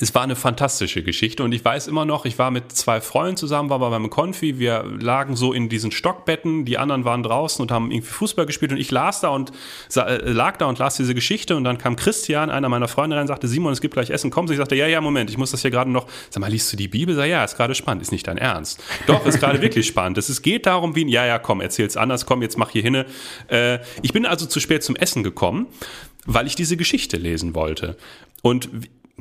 Es 0.00 0.12
war 0.12 0.22
eine 0.22 0.34
fantastische 0.34 1.04
Geschichte 1.04 1.44
und 1.44 1.52
ich 1.52 1.64
weiß 1.64 1.86
immer 1.86 2.04
noch, 2.04 2.24
ich 2.24 2.36
war 2.36 2.50
mit 2.50 2.72
zwei 2.72 3.00
Freunden 3.00 3.36
zusammen, 3.36 3.70
war 3.70 3.78
beim 3.78 4.10
Konfi, 4.10 4.58
wir 4.58 4.84
lagen 5.00 5.36
so 5.36 5.52
in 5.52 5.68
diesen 5.68 5.92
Stockbetten, 5.92 6.64
die 6.64 6.78
anderen 6.78 7.04
waren 7.04 7.22
draußen 7.22 7.62
und 7.62 7.70
haben 7.70 7.92
irgendwie 7.92 8.10
Fußball 8.10 8.44
gespielt 8.44 8.72
und 8.72 8.78
ich 8.78 8.90
las 8.90 9.20
da 9.20 9.28
und 9.28 9.52
äh, 9.94 10.16
lag 10.32 10.56
da 10.56 10.66
und 10.66 10.80
las 10.80 10.96
diese 10.96 11.14
Geschichte 11.14 11.54
und 11.54 11.62
dann 11.62 11.78
kam 11.78 11.94
Christian, 11.94 12.50
einer 12.50 12.68
meiner 12.68 12.88
Freunde 12.88 13.14
rein, 13.14 13.28
sagte, 13.28 13.46
Simon, 13.46 13.72
es 13.72 13.80
gibt 13.80 13.94
gleich 13.94 14.10
Essen, 14.10 14.32
komm, 14.32 14.50
ich 14.50 14.56
sagte, 14.56 14.74
ja, 14.74 14.88
ja, 14.88 15.00
Moment, 15.00 15.30
ich 15.30 15.38
muss 15.38 15.52
das 15.52 15.62
hier 15.62 15.70
gerade 15.70 15.90
noch, 15.90 16.08
sag 16.28 16.40
mal, 16.40 16.50
liest 16.50 16.72
du 16.72 16.76
die 16.76 16.88
Bibel? 16.88 17.14
Sag, 17.14 17.28
ja, 17.28 17.44
ist 17.44 17.56
gerade 17.56 17.76
spannend, 17.76 18.02
ist 18.02 18.10
nicht 18.10 18.26
dein 18.26 18.38
Ernst. 18.38 18.82
Doch, 19.06 19.24
ist 19.24 19.38
gerade 19.38 19.62
wirklich 19.62 19.86
spannend. 19.86 20.18
Es 20.18 20.42
geht 20.42 20.66
darum, 20.66 20.96
wie, 20.96 21.08
ja, 21.08 21.24
ja, 21.24 21.38
komm, 21.38 21.60
erzähl's 21.60 21.96
anders, 21.96 22.26
komm, 22.26 22.42
jetzt 22.42 22.58
mach 22.58 22.70
hier 22.70 22.82
hinne. 22.82 23.06
Äh, 23.46 23.78
ich 24.02 24.12
bin 24.12 24.26
also 24.26 24.46
zu 24.46 24.58
spät 24.58 24.82
zum 24.82 24.96
Essen 24.96 25.22
gekommen 25.22 25.68
weil 26.26 26.46
ich 26.46 26.54
diese 26.54 26.78
Geschichte 26.78 27.18
lesen 27.18 27.54
wollte. 27.54 27.98
Und 28.40 28.70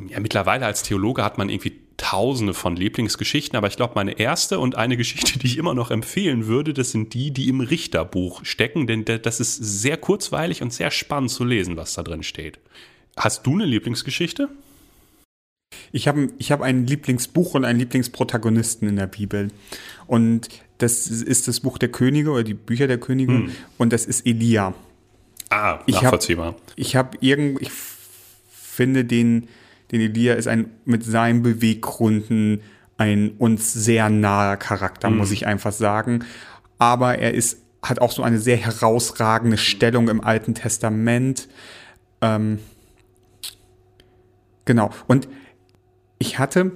ja, 0.10 0.20
mittlerweile 0.20 0.66
als 0.66 0.84
Theologe 0.84 1.24
hat 1.24 1.38
man 1.38 1.50
irgendwie 1.50 1.80
tausende 1.98 2.54
von 2.54 2.76
Lieblingsgeschichten, 2.76 3.56
aber 3.56 3.68
ich 3.68 3.76
glaube, 3.76 3.94
meine 3.96 4.20
erste 4.20 4.60
und 4.60 4.76
eine 4.76 4.98
Geschichte, 4.98 5.38
die 5.40 5.48
ich 5.48 5.58
immer 5.58 5.74
noch 5.74 5.92
empfehlen 5.92 6.48
würde, 6.48 6.74
das 6.74 6.92
sind 6.92 7.14
die, 7.14 7.32
die 7.32 7.50
im 7.50 7.62
Richterbuch 7.62 8.44
stecken, 8.44 8.88
denn 8.88 9.06
das 9.06 9.40
ist 9.40 9.56
sehr 9.56 9.98
kurzweilig 9.98 10.62
und 10.62 10.74
sehr 10.74 10.92
spannend 10.92 11.32
zu 11.32 11.44
lesen, 11.44 11.78
was 11.78 11.94
da 11.94 12.04
drin 12.04 12.24
steht. 12.24 12.60
Hast 13.16 13.46
du 13.46 13.54
eine 13.54 13.66
Lieblingsgeschichte? 13.66 14.50
Ich 15.92 16.08
habe 16.08 16.30
ich 16.40 16.52
hab 16.52 16.62
ein 16.62 16.88
Lieblingsbuch 16.88 17.54
und 17.54 17.66
einen 17.66 17.80
Lieblingsprotagonisten 17.80 18.88
in 18.88 18.96
der 18.96 19.08
Bibel. 19.08 19.50
Und 20.08 20.50
das 20.80 21.08
ist 21.08 21.48
das 21.48 21.60
Buch 21.60 21.78
der 21.78 21.90
Könige 21.90 22.32
oder 22.32 22.44
die 22.44 22.54
Bücher 22.54 22.88
der 22.88 23.00
Könige. 23.00 23.34
Hm. 23.34 23.52
Und 23.78 23.94
das 23.94 24.06
ist 24.06 24.26
Elia. 24.26 24.74
Ah, 25.50 25.80
nachvollziehbar. 25.88 26.56
Ich 26.76 26.96
habe 26.96 27.10
hab 27.16 27.24
irgend, 27.24 27.62
ich 27.62 27.72
finde 28.50 29.06
den, 29.06 29.48
den 29.94 30.02
Elia 30.02 30.34
ist 30.34 30.48
ein 30.48 30.72
mit 30.84 31.04
seinen 31.06 31.44
Beweggründen 31.44 32.62
ein 32.98 33.32
uns 33.38 33.74
sehr 33.74 34.10
naher 34.10 34.58
Charakter, 34.58 35.10
mhm. 35.10 35.18
muss 35.18 35.32
ich 35.32 35.48
einfach 35.48 35.72
sagen. 35.72 36.26
Aber 36.78 37.18
er 37.20 37.34
ist 37.34 37.60
hat 37.84 38.00
auch 38.00 38.12
so 38.12 38.24
eine 38.24 38.40
sehr 38.40 38.58
herausragende 38.58 39.58
Stellung 39.58 40.08
im 40.08 40.24
Alten 40.24 40.56
Testament. 40.56 41.50
Ähm, 42.22 42.60
genau. 44.64 44.90
Und 45.08 45.28
ich 46.18 46.40
hatte, 46.40 46.72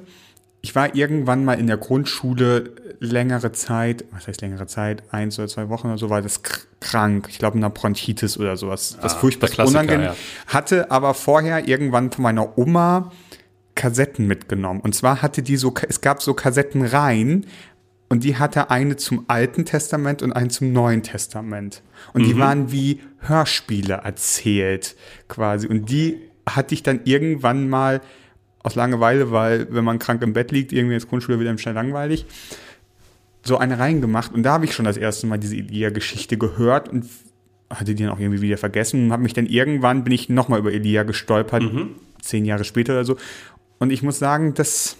ich 0.61 0.75
war 0.75 0.95
irgendwann 0.95 1.45
mal 1.45 1.59
in 1.59 1.67
der 1.67 1.77
Grundschule 1.77 2.71
längere 2.99 3.51
Zeit, 3.51 4.03
was 4.11 4.27
heißt 4.27 4.41
längere 4.41 4.65
Zeit, 4.67 5.03
eins 5.11 5.37
oder 5.37 5.47
zwei 5.47 5.69
Wochen 5.69 5.87
oder 5.87 5.97
so, 5.97 6.09
war 6.09 6.21
das 6.21 6.41
krank. 6.79 7.27
Ich 7.29 7.37
glaube, 7.39 7.57
eine 7.57 7.69
Bronchitis 7.69 8.37
oder 8.37 8.57
sowas. 8.57 8.97
Das 9.01 9.15
Ah, 9.15 9.17
furchtbar 9.19 9.49
unangenehm. 9.67 10.07
ja. 10.07 10.15
Hatte 10.47 10.89
aber 10.91 11.13
vorher 11.13 11.67
irgendwann 11.67 12.11
von 12.11 12.23
meiner 12.23 12.57
Oma 12.57 13.11
Kassetten 13.75 14.25
mitgenommen. 14.25 14.79
Und 14.81 14.95
zwar 14.95 15.21
hatte 15.21 15.43
die 15.43 15.57
so, 15.57 15.73
es 15.87 16.01
gab 16.01 16.21
so 16.23 16.33
Kassettenreihen 16.33 17.45
und 18.09 18.23
die 18.23 18.37
hatte 18.37 18.71
eine 18.71 18.95
zum 18.95 19.25
Alten 19.27 19.65
Testament 19.65 20.23
und 20.23 20.33
eine 20.33 20.47
zum 20.47 20.73
Neuen 20.73 21.03
Testament. 21.03 21.83
Und 22.13 22.23
die 22.25 22.37
waren 22.39 22.71
wie 22.71 23.01
Hörspiele 23.19 24.01
erzählt 24.03 24.95
quasi. 25.27 25.67
Und 25.67 25.89
die 25.89 26.21
hatte 26.49 26.73
ich 26.73 26.81
dann 26.81 27.01
irgendwann 27.03 27.69
mal 27.69 28.01
aus 28.63 28.75
Langeweile, 28.75 29.31
weil 29.31 29.67
wenn 29.71 29.83
man 29.83 29.99
krank 29.99 30.21
im 30.21 30.33
Bett 30.33 30.51
liegt, 30.51 30.71
irgendwie 30.71 30.95
ist 30.95 31.09
Grundschule 31.09 31.39
wieder 31.39 31.51
im 31.51 31.57
schnell 31.57 31.75
langweilig, 31.75 32.25
so 33.43 33.57
eine 33.57 33.79
reingemacht. 33.79 34.33
Und 34.33 34.43
da 34.43 34.53
habe 34.53 34.65
ich 34.65 34.73
schon 34.73 34.85
das 34.85 34.97
erste 34.97 35.27
Mal 35.27 35.37
diese 35.37 35.55
Elia-Geschichte 35.55 36.37
gehört 36.37 36.89
und 36.89 37.05
hatte 37.69 37.95
die 37.95 38.03
dann 38.03 38.13
auch 38.13 38.19
irgendwie 38.19 38.41
wieder 38.41 38.57
vergessen 38.57 39.05
und 39.05 39.11
habe 39.11 39.23
mich 39.23 39.33
dann 39.33 39.45
irgendwann, 39.45 40.03
bin 40.03 40.13
ich 40.13 40.29
nochmal 40.29 40.59
über 40.59 40.71
Elia 40.71 41.03
gestolpert, 41.03 41.63
zehn 42.21 42.45
Jahre 42.45 42.63
später 42.63 42.93
oder 42.93 43.05
so. 43.05 43.17
Und 43.79 43.91
ich 43.91 44.03
muss 44.03 44.19
sagen, 44.19 44.53
das, 44.53 44.97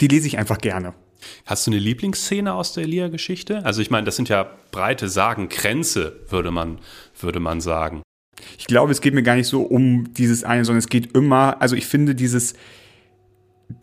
die 0.00 0.08
lese 0.08 0.26
ich 0.26 0.38
einfach 0.38 0.58
gerne. 0.58 0.94
Hast 1.46 1.66
du 1.66 1.70
eine 1.70 1.78
Lieblingsszene 1.78 2.52
aus 2.52 2.72
der 2.72 2.84
Elia-Geschichte? 2.84 3.64
Also 3.64 3.80
ich 3.80 3.90
meine, 3.90 4.04
das 4.04 4.16
sind 4.16 4.28
ja 4.28 4.50
breite 4.72 5.08
Sagenkränze, 5.08 6.20
würde 6.28 6.50
man, 6.50 6.78
würde 7.20 7.40
man 7.40 7.60
sagen. 7.60 8.02
Ich 8.58 8.66
glaube, 8.66 8.92
es 8.92 9.00
geht 9.00 9.14
mir 9.14 9.22
gar 9.22 9.36
nicht 9.36 9.46
so 9.46 9.62
um 9.62 10.12
dieses 10.14 10.44
eine, 10.44 10.64
sondern 10.64 10.78
es 10.78 10.88
geht 10.88 11.16
immer, 11.16 11.60
also 11.60 11.76
ich 11.76 11.86
finde 11.86 12.14
dieses, 12.14 12.54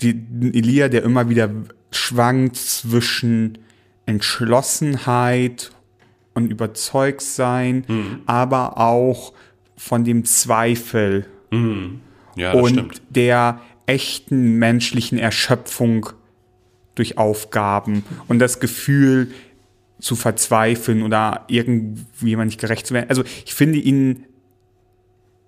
die, 0.01 0.11
Elia, 0.41 0.89
der 0.89 1.03
immer 1.03 1.29
wieder 1.29 1.49
schwankt 1.91 2.55
zwischen 2.57 3.57
Entschlossenheit 4.05 5.71
und 6.33 6.49
Überzeugtsein, 6.51 8.21
aber 8.25 8.77
auch 8.77 9.33
von 9.75 10.03
dem 10.03 10.25
Zweifel 10.25 11.25
Ja, 12.35 12.53
das 12.53 12.61
und 12.61 12.69
stimmt. 12.69 13.01
der 13.09 13.61
echten 13.85 14.55
menschlichen 14.55 15.17
Erschöpfung 15.17 16.09
durch 16.95 17.17
Aufgaben 17.17 18.03
und 18.27 18.39
das 18.39 18.59
Gefühl 18.59 19.31
zu 19.99 20.15
verzweifeln 20.15 21.03
oder 21.03 21.45
irgendwie 21.47 22.35
mal 22.35 22.45
nicht 22.45 22.59
gerecht 22.59 22.87
zu 22.87 22.93
werden. 22.93 23.09
Also 23.09 23.23
ich 23.45 23.53
finde 23.53 23.79
ihn 23.79 24.25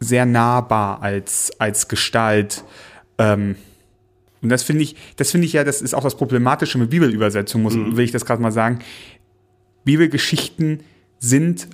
sehr 0.01 0.25
nahbar 0.25 1.01
als, 1.01 1.51
als 1.59 1.87
Gestalt. 1.87 2.65
Ähm, 3.17 3.55
und 4.41 4.49
das 4.49 4.63
finde 4.63 4.83
ich, 4.83 4.95
das 5.15 5.31
finde 5.31 5.45
ich 5.47 5.53
ja, 5.53 5.63
das 5.63 5.81
ist 5.81 5.93
auch 5.93 6.03
das 6.03 6.17
Problematische 6.17 6.77
mit 6.79 6.89
Bibelübersetzung, 6.89 7.61
muss, 7.61 7.75
will 7.75 8.03
ich 8.03 8.11
das 8.11 8.25
gerade 8.25 8.41
mal 8.41 8.51
sagen. 8.51 8.79
Bibelgeschichten 9.85 10.81
sind 11.19 11.67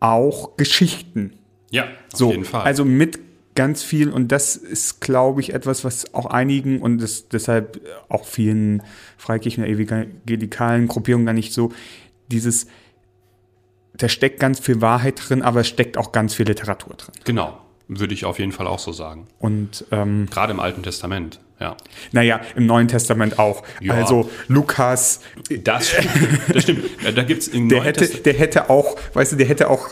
auch 0.00 0.56
Geschichten. 0.56 1.34
Ja, 1.70 1.84
auf 1.84 1.88
So, 2.14 2.30
jeden 2.30 2.44
Fall. 2.44 2.62
also 2.62 2.84
mit 2.84 3.18
ganz 3.54 3.82
viel 3.82 4.08
und 4.08 4.32
das 4.32 4.56
ist, 4.56 5.00
glaube 5.00 5.40
ich, 5.40 5.52
etwas, 5.52 5.84
was 5.84 6.14
auch 6.14 6.26
einigen 6.26 6.80
und 6.80 6.98
das, 7.02 7.28
deshalb 7.28 7.80
auch 8.08 8.24
vielen 8.24 8.82
Freikirchen 9.18 9.62
oder 9.64 9.72
evangelikalen 9.72 10.86
Gruppierungen 10.88 11.26
gar 11.26 11.32
nicht 11.34 11.52
so 11.52 11.72
dieses, 12.28 12.66
da 13.94 14.08
steckt 14.08 14.40
ganz 14.40 14.58
viel 14.58 14.80
Wahrheit 14.80 15.20
drin, 15.28 15.42
aber 15.42 15.60
es 15.60 15.68
steckt 15.68 15.98
auch 15.98 16.12
ganz 16.12 16.34
viel 16.34 16.46
Literatur 16.46 16.94
drin. 16.94 17.14
genau, 17.24 17.60
würde 17.98 18.14
ich 18.14 18.24
auf 18.24 18.38
jeden 18.38 18.52
Fall 18.52 18.66
auch 18.66 18.78
so 18.78 18.92
sagen. 18.92 19.26
Und 19.38 19.84
ähm, 19.90 20.26
Gerade 20.30 20.52
im 20.52 20.60
Alten 20.60 20.82
Testament, 20.82 21.40
ja. 21.60 21.76
naja, 22.12 22.40
im 22.56 22.66
Neuen 22.66 22.88
Testament 22.88 23.38
auch. 23.38 23.62
Ja. 23.80 23.94
Also 23.94 24.30
Lukas, 24.48 25.20
Das 25.62 25.90
stimmt. 25.90 26.08
Das 26.52 26.62
stimmt. 26.62 26.84
Da 27.14 27.22
gibt's 27.22 27.48
im 27.48 27.68
der 27.68 27.78
Neuen 27.78 27.86
hätte, 27.86 28.08
der 28.08 28.34
hätte 28.34 28.70
auch, 28.70 28.96
weißt 29.14 29.32
du, 29.32 29.36
der 29.36 29.46
hätte 29.46 29.70
auch 29.70 29.88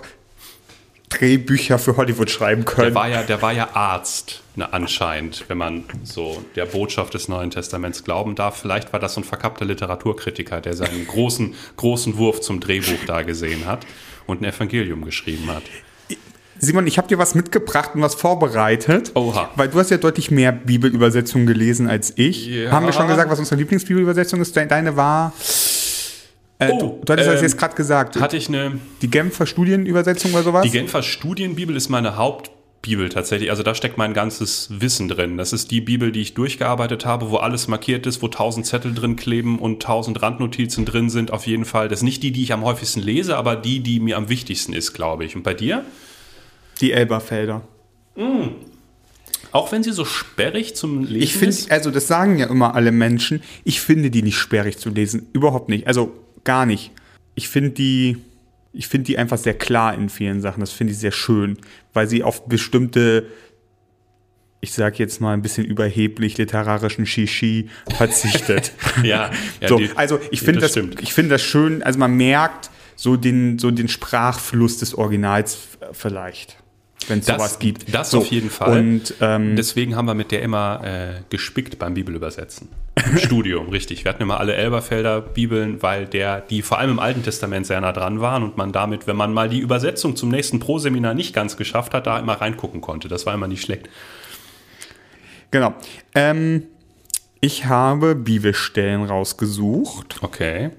Drehbücher 1.10 1.78
für 1.78 1.96
Hollywood 1.96 2.30
schreiben 2.30 2.64
Der 2.64 2.74
können. 2.74 2.94
war 2.94 3.08
ja, 3.08 3.22
der 3.22 3.42
war 3.42 3.52
ja 3.52 3.70
Arzt, 3.74 4.42
ne, 4.54 4.72
anscheinend, 4.72 5.44
wenn 5.48 5.58
man 5.58 5.84
so 6.04 6.42
der 6.54 6.66
Botschaft 6.66 7.14
des 7.14 7.28
Neuen 7.28 7.50
Testaments 7.50 8.04
glauben 8.04 8.36
darf. 8.36 8.60
Vielleicht 8.60 8.92
war 8.92 9.00
das 9.00 9.14
so 9.14 9.20
ein 9.20 9.24
verkappter 9.24 9.64
Literaturkritiker, 9.64 10.60
der 10.60 10.74
seinen 10.74 11.06
großen, 11.08 11.54
großen 11.76 12.16
Wurf 12.16 12.40
zum 12.40 12.60
Drehbuch 12.60 13.04
da 13.06 13.22
gesehen 13.22 13.66
hat 13.66 13.86
und 14.26 14.40
ein 14.40 14.44
Evangelium 14.44 15.04
geschrieben 15.04 15.48
hat. 15.48 15.64
Simon, 16.60 16.86
ich 16.86 16.98
habe 16.98 17.08
dir 17.08 17.18
was 17.18 17.34
mitgebracht 17.34 17.92
und 17.94 18.02
was 18.02 18.14
vorbereitet. 18.14 19.12
Oha. 19.14 19.50
Weil 19.56 19.68
du 19.68 19.78
hast 19.78 19.90
ja 19.90 19.96
deutlich 19.96 20.30
mehr 20.30 20.52
Bibelübersetzungen 20.52 21.46
gelesen 21.46 21.88
als 21.88 22.12
ich. 22.16 22.46
Ja. 22.46 22.70
Haben 22.70 22.86
wir 22.86 22.92
schon 22.92 23.08
gesagt, 23.08 23.30
was 23.30 23.38
unsere 23.38 23.56
Lieblingsbibelübersetzung 23.56 24.40
ist? 24.40 24.54
De- 24.54 24.66
Deine 24.66 24.96
war. 24.96 25.32
Äh, 26.58 26.70
Oh, 26.72 26.78
du, 26.78 27.00
du 27.06 27.12
hattest 27.14 27.28
das 27.28 27.36
ähm, 27.38 27.42
jetzt 27.44 27.56
gerade 27.58 27.74
gesagt. 27.74 28.20
Hatte 28.20 28.36
ich 28.36 28.48
eine. 28.48 28.78
die 29.00 29.08
Genfer 29.10 29.46
Studienübersetzung 29.46 30.32
oder 30.34 30.42
sowas? 30.42 30.62
Die 30.62 30.70
Genfer 30.70 31.02
Studienbibel 31.02 31.74
ist 31.74 31.88
meine 31.88 32.16
Hauptbibel 32.18 33.08
tatsächlich. 33.08 33.48
Also 33.50 33.62
da 33.62 33.74
steckt 33.74 33.96
mein 33.96 34.12
ganzes 34.12 34.68
Wissen 34.70 35.08
drin. 35.08 35.38
Das 35.38 35.54
ist 35.54 35.70
die 35.70 35.80
Bibel, 35.80 36.12
die 36.12 36.20
ich 36.20 36.34
durchgearbeitet 36.34 37.06
habe, 37.06 37.30
wo 37.30 37.36
alles 37.38 37.66
markiert 37.68 38.06
ist, 38.06 38.20
wo 38.20 38.28
tausend 38.28 38.66
Zettel 38.66 38.92
drin 38.92 39.16
kleben 39.16 39.58
und 39.58 39.82
tausend 39.82 40.20
Randnotizen 40.20 40.84
drin 40.84 41.08
sind. 41.08 41.32
Auf 41.32 41.46
jeden 41.46 41.64
Fall. 41.64 41.88
Das 41.88 42.00
ist 42.00 42.04
nicht 42.04 42.22
die, 42.22 42.30
die 42.32 42.42
ich 42.42 42.52
am 42.52 42.62
häufigsten 42.62 43.00
lese, 43.00 43.38
aber 43.38 43.56
die, 43.56 43.80
die 43.80 43.98
mir 43.98 44.18
am 44.18 44.28
wichtigsten 44.28 44.74
ist, 44.74 44.92
glaube 44.92 45.24
ich. 45.24 45.34
Und 45.36 45.42
bei 45.42 45.54
dir? 45.54 45.86
Die 46.80 46.92
Elberfelder. 46.92 47.62
Auch 49.52 49.72
wenn 49.72 49.82
sie 49.82 49.92
so 49.92 50.04
sperrig 50.04 50.74
zum 50.76 51.04
Lesen 51.04 51.22
Ich 51.22 51.32
finde, 51.32 51.48
ist? 51.48 51.70
also 51.70 51.90
das 51.90 52.06
sagen 52.06 52.38
ja 52.38 52.46
immer 52.46 52.74
alle 52.74 52.92
Menschen, 52.92 53.42
ich 53.64 53.80
finde 53.80 54.10
die 54.10 54.22
nicht 54.22 54.36
sperrig 54.38 54.78
zu 54.78 54.90
lesen. 54.90 55.26
Überhaupt 55.32 55.68
nicht. 55.68 55.86
Also 55.86 56.12
gar 56.44 56.66
nicht. 56.66 56.92
Ich 57.34 57.48
finde 57.48 57.70
die, 57.70 58.18
ich 58.72 58.86
finde 58.86 59.06
die 59.06 59.18
einfach 59.18 59.38
sehr 59.38 59.54
klar 59.54 59.94
in 59.94 60.08
vielen 60.08 60.40
Sachen. 60.40 60.60
Das 60.60 60.70
finde 60.70 60.92
ich 60.92 60.98
sehr 60.98 61.12
schön, 61.12 61.58
weil 61.92 62.06
sie 62.08 62.22
auf 62.22 62.46
bestimmte, 62.46 63.26
ich 64.60 64.72
sag 64.72 64.98
jetzt 64.98 65.20
mal 65.20 65.32
ein 65.32 65.42
bisschen 65.42 65.64
überheblich 65.64 66.38
literarischen 66.38 67.06
Shishi 67.06 67.68
verzichtet. 67.96 68.72
Ja, 69.02 69.30
ja 69.60 69.68
so, 69.68 69.78
die- 69.78 69.90
also 69.96 70.20
ich 70.30 70.40
finde 70.42 70.60
das 70.60 70.72
das, 70.74 70.84
ich 71.00 71.12
finde 71.14 71.30
das 71.30 71.42
schön, 71.42 71.82
also 71.82 71.98
man 71.98 72.14
merkt 72.16 72.70
so 72.94 73.16
den, 73.16 73.58
so 73.58 73.70
den 73.70 73.88
Sprachfluss 73.88 74.76
des 74.78 74.94
Originals 74.94 75.58
vielleicht, 75.92 76.58
wenn 77.08 77.20
es 77.20 77.26
sowas 77.26 77.58
gibt. 77.58 77.92
das 77.94 78.10
so, 78.10 78.18
auf 78.18 78.26
jeden 78.26 78.50
Fall. 78.50 78.78
Und 78.78 79.14
ähm, 79.20 79.56
Deswegen 79.56 79.96
haben 79.96 80.06
wir 80.06 80.14
mit 80.14 80.30
der 80.30 80.42
immer 80.42 80.80
äh, 80.84 81.20
gespickt 81.30 81.78
beim 81.78 81.94
Bibelübersetzen. 81.94 82.68
Im 83.12 83.18
Studium, 83.18 83.68
richtig. 83.70 84.04
Wir 84.04 84.10
hatten 84.10 84.22
immer 84.22 84.38
alle 84.38 84.54
Elberfelder 84.54 85.20
Bibeln, 85.20 85.82
weil 85.82 86.06
der, 86.06 86.40
die 86.40 86.62
vor 86.62 86.78
allem 86.78 86.90
im 86.90 86.98
Alten 86.98 87.22
Testament 87.22 87.66
sehr 87.66 87.80
nah 87.80 87.92
dran 87.92 88.20
waren 88.20 88.42
und 88.42 88.56
man 88.56 88.72
damit, 88.72 89.06
wenn 89.06 89.16
man 89.16 89.32
mal 89.32 89.48
die 89.48 89.60
Übersetzung 89.60 90.16
zum 90.16 90.28
nächsten 90.28 90.60
Pro-Seminar 90.60 91.14
nicht 91.14 91.34
ganz 91.34 91.56
geschafft 91.56 91.94
hat, 91.94 92.06
da 92.06 92.18
immer 92.18 92.34
reingucken 92.34 92.80
konnte. 92.80 93.08
Das 93.08 93.26
war 93.26 93.34
immer 93.34 93.48
nicht 93.48 93.62
schlecht. 93.62 93.88
Genau. 95.50 95.74
Ähm, 96.14 96.64
ich 97.40 97.64
habe 97.64 98.14
Bibelstellen 98.14 99.04
rausgesucht 99.04 100.18
Okay. 100.22 100.70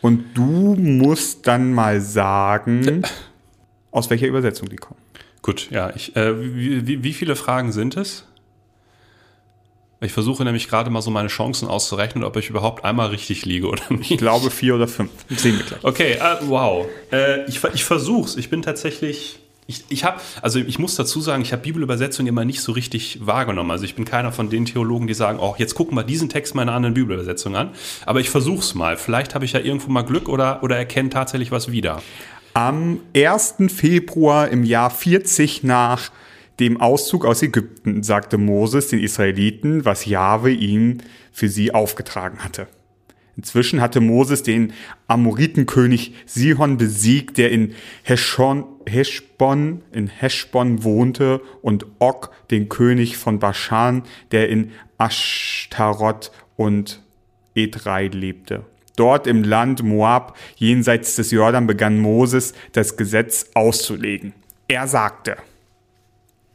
und 0.00 0.24
du 0.34 0.76
musst 0.76 1.46
dann 1.46 1.72
mal 1.72 2.00
sagen, 2.00 3.02
aus 3.90 4.10
welcher 4.10 4.26
Übersetzung 4.26 4.68
die 4.68 4.76
kommen. 4.76 5.00
Gut, 5.42 5.70
ja. 5.70 5.92
Ich, 5.94 6.14
äh, 6.16 6.34
wie, 6.40 7.02
wie, 7.02 7.12
viele 7.12 7.34
Fragen 7.36 7.72
sind 7.72 7.96
es? 7.96 8.24
Ich 10.00 10.12
versuche 10.12 10.44
nämlich 10.44 10.68
gerade 10.68 10.90
mal 10.90 11.02
so 11.02 11.10
meine 11.10 11.28
Chancen 11.28 11.68
auszurechnen, 11.68 12.24
ob 12.24 12.36
ich 12.36 12.48
überhaupt 12.48 12.84
einmal 12.84 13.08
richtig 13.08 13.44
liege 13.44 13.68
oder 13.68 13.82
nicht. 13.90 14.12
Ich 14.12 14.18
glaube 14.18 14.50
vier 14.50 14.76
oder 14.76 14.88
fünf. 14.88 15.10
Sehen 15.28 15.58
wir 15.58 15.64
gleich. 15.64 15.84
Okay, 15.84 16.12
äh, 16.12 16.36
wow. 16.42 16.86
Äh, 17.12 17.44
ich, 17.46 17.62
ich 17.74 17.84
versuch's. 17.84 18.36
Ich 18.36 18.50
bin 18.50 18.62
tatsächlich. 18.62 19.40
Ich, 19.68 19.84
ich 19.88 20.04
habe, 20.04 20.20
also 20.42 20.58
ich 20.58 20.80
muss 20.80 20.96
dazu 20.96 21.20
sagen, 21.20 21.42
ich 21.42 21.52
habe 21.52 21.62
Bibelübersetzungen 21.62 22.28
immer 22.28 22.44
nicht 22.44 22.60
so 22.60 22.72
richtig 22.72 23.24
wahrgenommen. 23.24 23.70
Also 23.70 23.84
ich 23.84 23.94
bin 23.94 24.04
keiner 24.04 24.32
von 24.32 24.50
den 24.50 24.66
Theologen, 24.66 25.06
die 25.06 25.14
sagen, 25.14 25.38
oh, 25.40 25.54
jetzt 25.56 25.76
gucken 25.76 25.96
wir 25.96 26.02
diesen 26.02 26.28
Text 26.28 26.56
mal 26.56 26.62
in 26.62 26.68
einer 26.68 26.76
anderen 26.76 26.94
Bibelübersetzung 26.94 27.54
an. 27.54 27.70
Aber 28.04 28.18
ich 28.18 28.28
versuch's 28.28 28.74
mal. 28.74 28.96
Vielleicht 28.96 29.36
habe 29.36 29.44
ich 29.44 29.52
ja 29.52 29.60
irgendwo 29.60 29.90
mal 29.90 30.02
Glück 30.02 30.28
oder, 30.28 30.64
oder 30.64 30.76
erkenne 30.76 31.10
tatsächlich 31.10 31.52
was 31.52 31.70
wieder. 31.70 32.02
Am 32.54 33.00
1. 33.16 33.54
Februar 33.68 34.48
im 34.48 34.62
Jahr 34.62 34.90
40 34.90 35.62
nach 35.62 36.12
dem 36.60 36.78
Auszug 36.82 37.24
aus 37.24 37.42
Ägypten 37.42 38.02
sagte 38.02 38.36
Moses 38.36 38.88
den 38.88 38.98
Israeliten, 38.98 39.86
was 39.86 40.04
Jahwe 40.04 40.50
ihm 40.50 40.98
für 41.32 41.48
sie 41.48 41.72
aufgetragen 41.72 42.40
hatte. 42.40 42.66
Inzwischen 43.38 43.80
hatte 43.80 44.00
Moses 44.02 44.42
den 44.42 44.74
Amoritenkönig 45.06 46.12
Sihon 46.26 46.76
besiegt, 46.76 47.38
der 47.38 47.50
in 47.50 47.74
Heschon, 48.02 48.64
Heschbon, 48.86 49.80
in 49.90 50.08
Heschbon 50.08 50.84
wohnte, 50.84 51.40
und 51.62 51.86
Og, 52.00 52.30
den 52.50 52.68
König 52.68 53.16
von 53.16 53.38
Baschan, 53.38 54.02
der 54.30 54.50
in 54.50 54.72
Ashtaroth 54.98 56.30
und 56.56 57.02
Edrei 57.54 58.08
lebte. 58.08 58.66
Dort 58.96 59.26
im 59.26 59.42
Land 59.42 59.82
Moab, 59.82 60.36
jenseits 60.56 61.16
des 61.16 61.30
Jordan, 61.30 61.66
begann 61.66 61.98
Moses 61.98 62.52
das 62.72 62.96
Gesetz 62.96 63.46
auszulegen. 63.54 64.34
Er 64.68 64.86
sagte, 64.86 65.36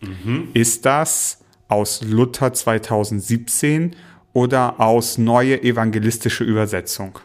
mhm. 0.01 0.49
ist 0.53 0.85
das 0.85 1.43
aus 1.67 2.01
Luther 2.03 2.53
2017 2.53 3.95
oder 4.33 4.79
aus 4.79 5.17
Neue 5.17 5.61
Evangelistische 5.63 6.43
Übersetzung? 6.43 7.19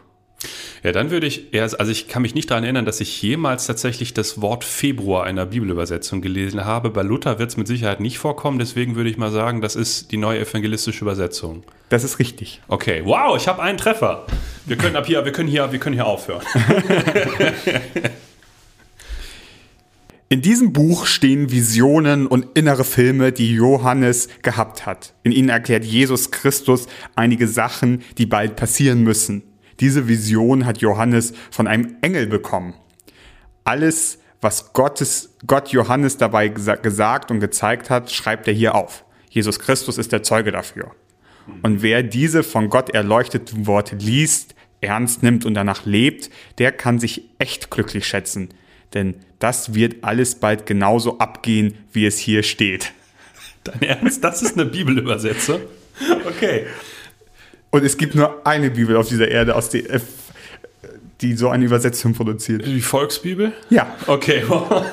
Ja, 0.83 0.91
dann 0.91 1.11
würde 1.11 1.27
ich 1.27 1.53
eher, 1.53 1.63
also 1.63 1.91
ich 1.91 2.09
kann 2.09 2.21
mich 2.23 2.35
nicht 2.35 2.51
daran 2.51 2.65
erinnern, 2.65 2.83
dass 2.83 2.99
ich 2.99 3.21
jemals 3.21 3.67
tatsächlich 3.67 4.13
das 4.13 4.41
Wort 4.41 4.65
Februar 4.65 5.23
einer 5.23 5.45
Bibelübersetzung 5.45 6.21
gelesen 6.21 6.65
habe. 6.65 6.89
Bei 6.89 7.03
Luther 7.03 7.39
wird 7.39 7.51
es 7.51 7.55
mit 7.57 7.67
Sicherheit 7.67 8.01
nicht 8.01 8.17
vorkommen, 8.17 8.59
deswegen 8.59 8.95
würde 8.97 9.09
ich 9.09 9.17
mal 9.17 9.31
sagen, 9.31 9.61
das 9.61 9.77
ist 9.77 10.11
die 10.11 10.17
neue 10.17 10.41
evangelistische 10.41 11.05
Übersetzung. 11.05 11.63
Das 11.87 12.03
ist 12.03 12.19
richtig. 12.19 12.61
Okay, 12.67 13.01
wow, 13.05 13.37
ich 13.37 13.47
habe 13.47 13.61
einen 13.61 13.77
Treffer. 13.77 14.25
Wir 14.65 14.75
können 14.75 14.97
ab 14.97 15.05
hier, 15.05 15.23
wir 15.23 15.31
können 15.31 15.47
hier, 15.47 15.71
wir 15.71 15.79
können 15.79 15.93
hier 15.93 16.05
aufhören. 16.05 16.43
In 20.27 20.41
diesem 20.41 20.73
Buch 20.73 21.05
stehen 21.05 21.51
Visionen 21.51 22.25
und 22.25 22.57
innere 22.57 22.83
Filme, 22.83 23.31
die 23.31 23.53
Johannes 23.53 24.27
gehabt 24.41 24.85
hat. 24.87 25.13
In 25.21 25.31
ihnen 25.31 25.49
erklärt 25.49 25.85
Jesus 25.85 26.31
Christus 26.31 26.87
einige 27.15 27.47
Sachen, 27.47 28.01
die 28.17 28.25
bald 28.25 28.55
passieren 28.55 29.03
müssen. 29.03 29.43
Diese 29.83 30.07
Vision 30.07 30.65
hat 30.65 30.77
Johannes 30.77 31.33
von 31.51 31.67
einem 31.67 31.97
Engel 32.01 32.27
bekommen. 32.27 32.73
Alles, 33.65 34.19
was 34.39 34.71
Gottes, 34.71 35.35
Gott 35.45 35.73
Johannes 35.73 36.15
dabei 36.15 36.47
gesagt 36.47 37.31
und 37.31 37.41
gezeigt 37.41 37.89
hat, 37.89 38.09
schreibt 38.09 38.47
er 38.47 38.53
hier 38.53 38.75
auf. 38.75 39.03
Jesus 39.29 39.59
Christus 39.59 39.97
ist 39.97 40.13
der 40.13 40.23
Zeuge 40.23 40.53
dafür. 40.53 40.91
Und 41.63 41.81
wer 41.81 42.01
diese 42.01 42.43
von 42.43 42.69
Gott 42.69 42.91
erleuchteten 42.91 43.67
Worte 43.67 43.97
liest, 43.97 44.55
ernst 44.79 45.21
nimmt 45.21 45.45
und 45.45 45.53
danach 45.53 45.85
lebt, 45.85 46.29
der 46.59 46.71
kann 46.71 46.97
sich 46.97 47.23
echt 47.37 47.69
glücklich 47.69 48.07
schätzen. 48.07 48.53
Denn 48.93 49.15
das 49.39 49.73
wird 49.73 50.05
alles 50.05 50.35
bald 50.35 50.65
genauso 50.65 51.17
abgehen, 51.17 51.77
wie 51.91 52.05
es 52.05 52.17
hier 52.17 52.43
steht. 52.43 52.93
Dein 53.65 53.81
Ernst? 53.81 54.23
Das 54.23 54.43
ist 54.43 54.57
eine 54.57 54.65
Bibelübersetzung? 54.65 55.59
Okay. 56.25 56.67
Und 57.73 57.83
es 57.83 57.97
gibt 57.97 58.13
nur 58.13 58.45
eine 58.45 58.69
Bibel 58.69 58.95
auf 58.97 59.07
dieser 59.07 59.29
Erde, 59.29 59.55
aus 59.55 59.69
der, 59.69 59.99
die 61.21 61.33
so 61.33 61.49
eine 61.49 61.65
Übersetzung 61.65 62.13
produziert. 62.13 62.67
Die 62.67 62.81
Volksbibel? 62.81 63.51
Ja. 63.71 63.95
Okay. 64.05 64.43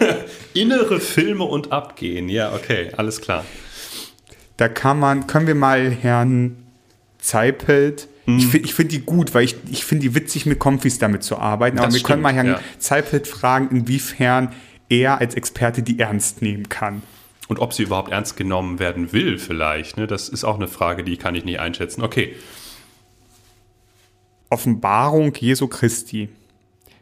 Innere 0.54 0.99
Filme 0.99 1.44
und 1.44 1.72
Abgehen. 1.72 2.30
Ja, 2.30 2.54
okay, 2.54 2.90
alles 2.96 3.20
klar. 3.20 3.44
Da 4.56 4.70
kann 4.70 4.99
man, 4.99 5.26
können 5.26 5.46
wir 5.46 5.54
mal 5.54 5.90
Herrn 5.90 6.56
Zeipelt 7.18 8.08
hm. 8.25 8.38
Ich 8.38 8.46
finde 8.46 8.68
find 8.68 8.92
die 8.92 9.00
gut, 9.00 9.34
weil 9.34 9.44
ich, 9.44 9.56
ich 9.70 9.84
finde 9.84 10.08
die 10.08 10.14
witzig, 10.14 10.46
mit 10.46 10.58
Comfys 10.58 10.99
damit 10.99 11.22
zu 11.22 11.37
arbeiten. 11.37 11.76
Aber 11.76 11.88
das 11.88 11.94
wir 11.94 11.99
stimmt, 11.99 12.08
können 12.08 12.22
mal 12.22 12.32
Herrn 12.32 12.46
ja. 12.46 12.60
Zeipelt 12.78 13.28
fragen, 13.28 13.68
inwiefern 13.76 14.54
er 14.88 15.18
als 15.18 15.34
Experte 15.34 15.82
die 15.82 15.99
ernst 15.99 16.40
nehmen 16.40 16.70
kann. 16.70 17.02
Und 17.49 17.58
ob 17.58 17.75
sie 17.75 17.82
überhaupt 17.82 18.10
ernst 18.10 18.38
genommen 18.38 18.78
werden 18.78 19.12
will, 19.12 19.37
vielleicht. 19.37 19.99
Ne? 19.99 20.06
Das 20.06 20.30
ist 20.30 20.44
auch 20.44 20.56
eine 20.56 20.68
Frage, 20.68 21.04
die 21.04 21.18
kann 21.18 21.34
ich 21.34 21.44
nicht 21.44 21.60
einschätzen. 21.60 22.02
Okay. 22.02 22.37
Offenbarung 24.50 25.33
Jesu 25.35 25.69
Christi, 25.69 26.28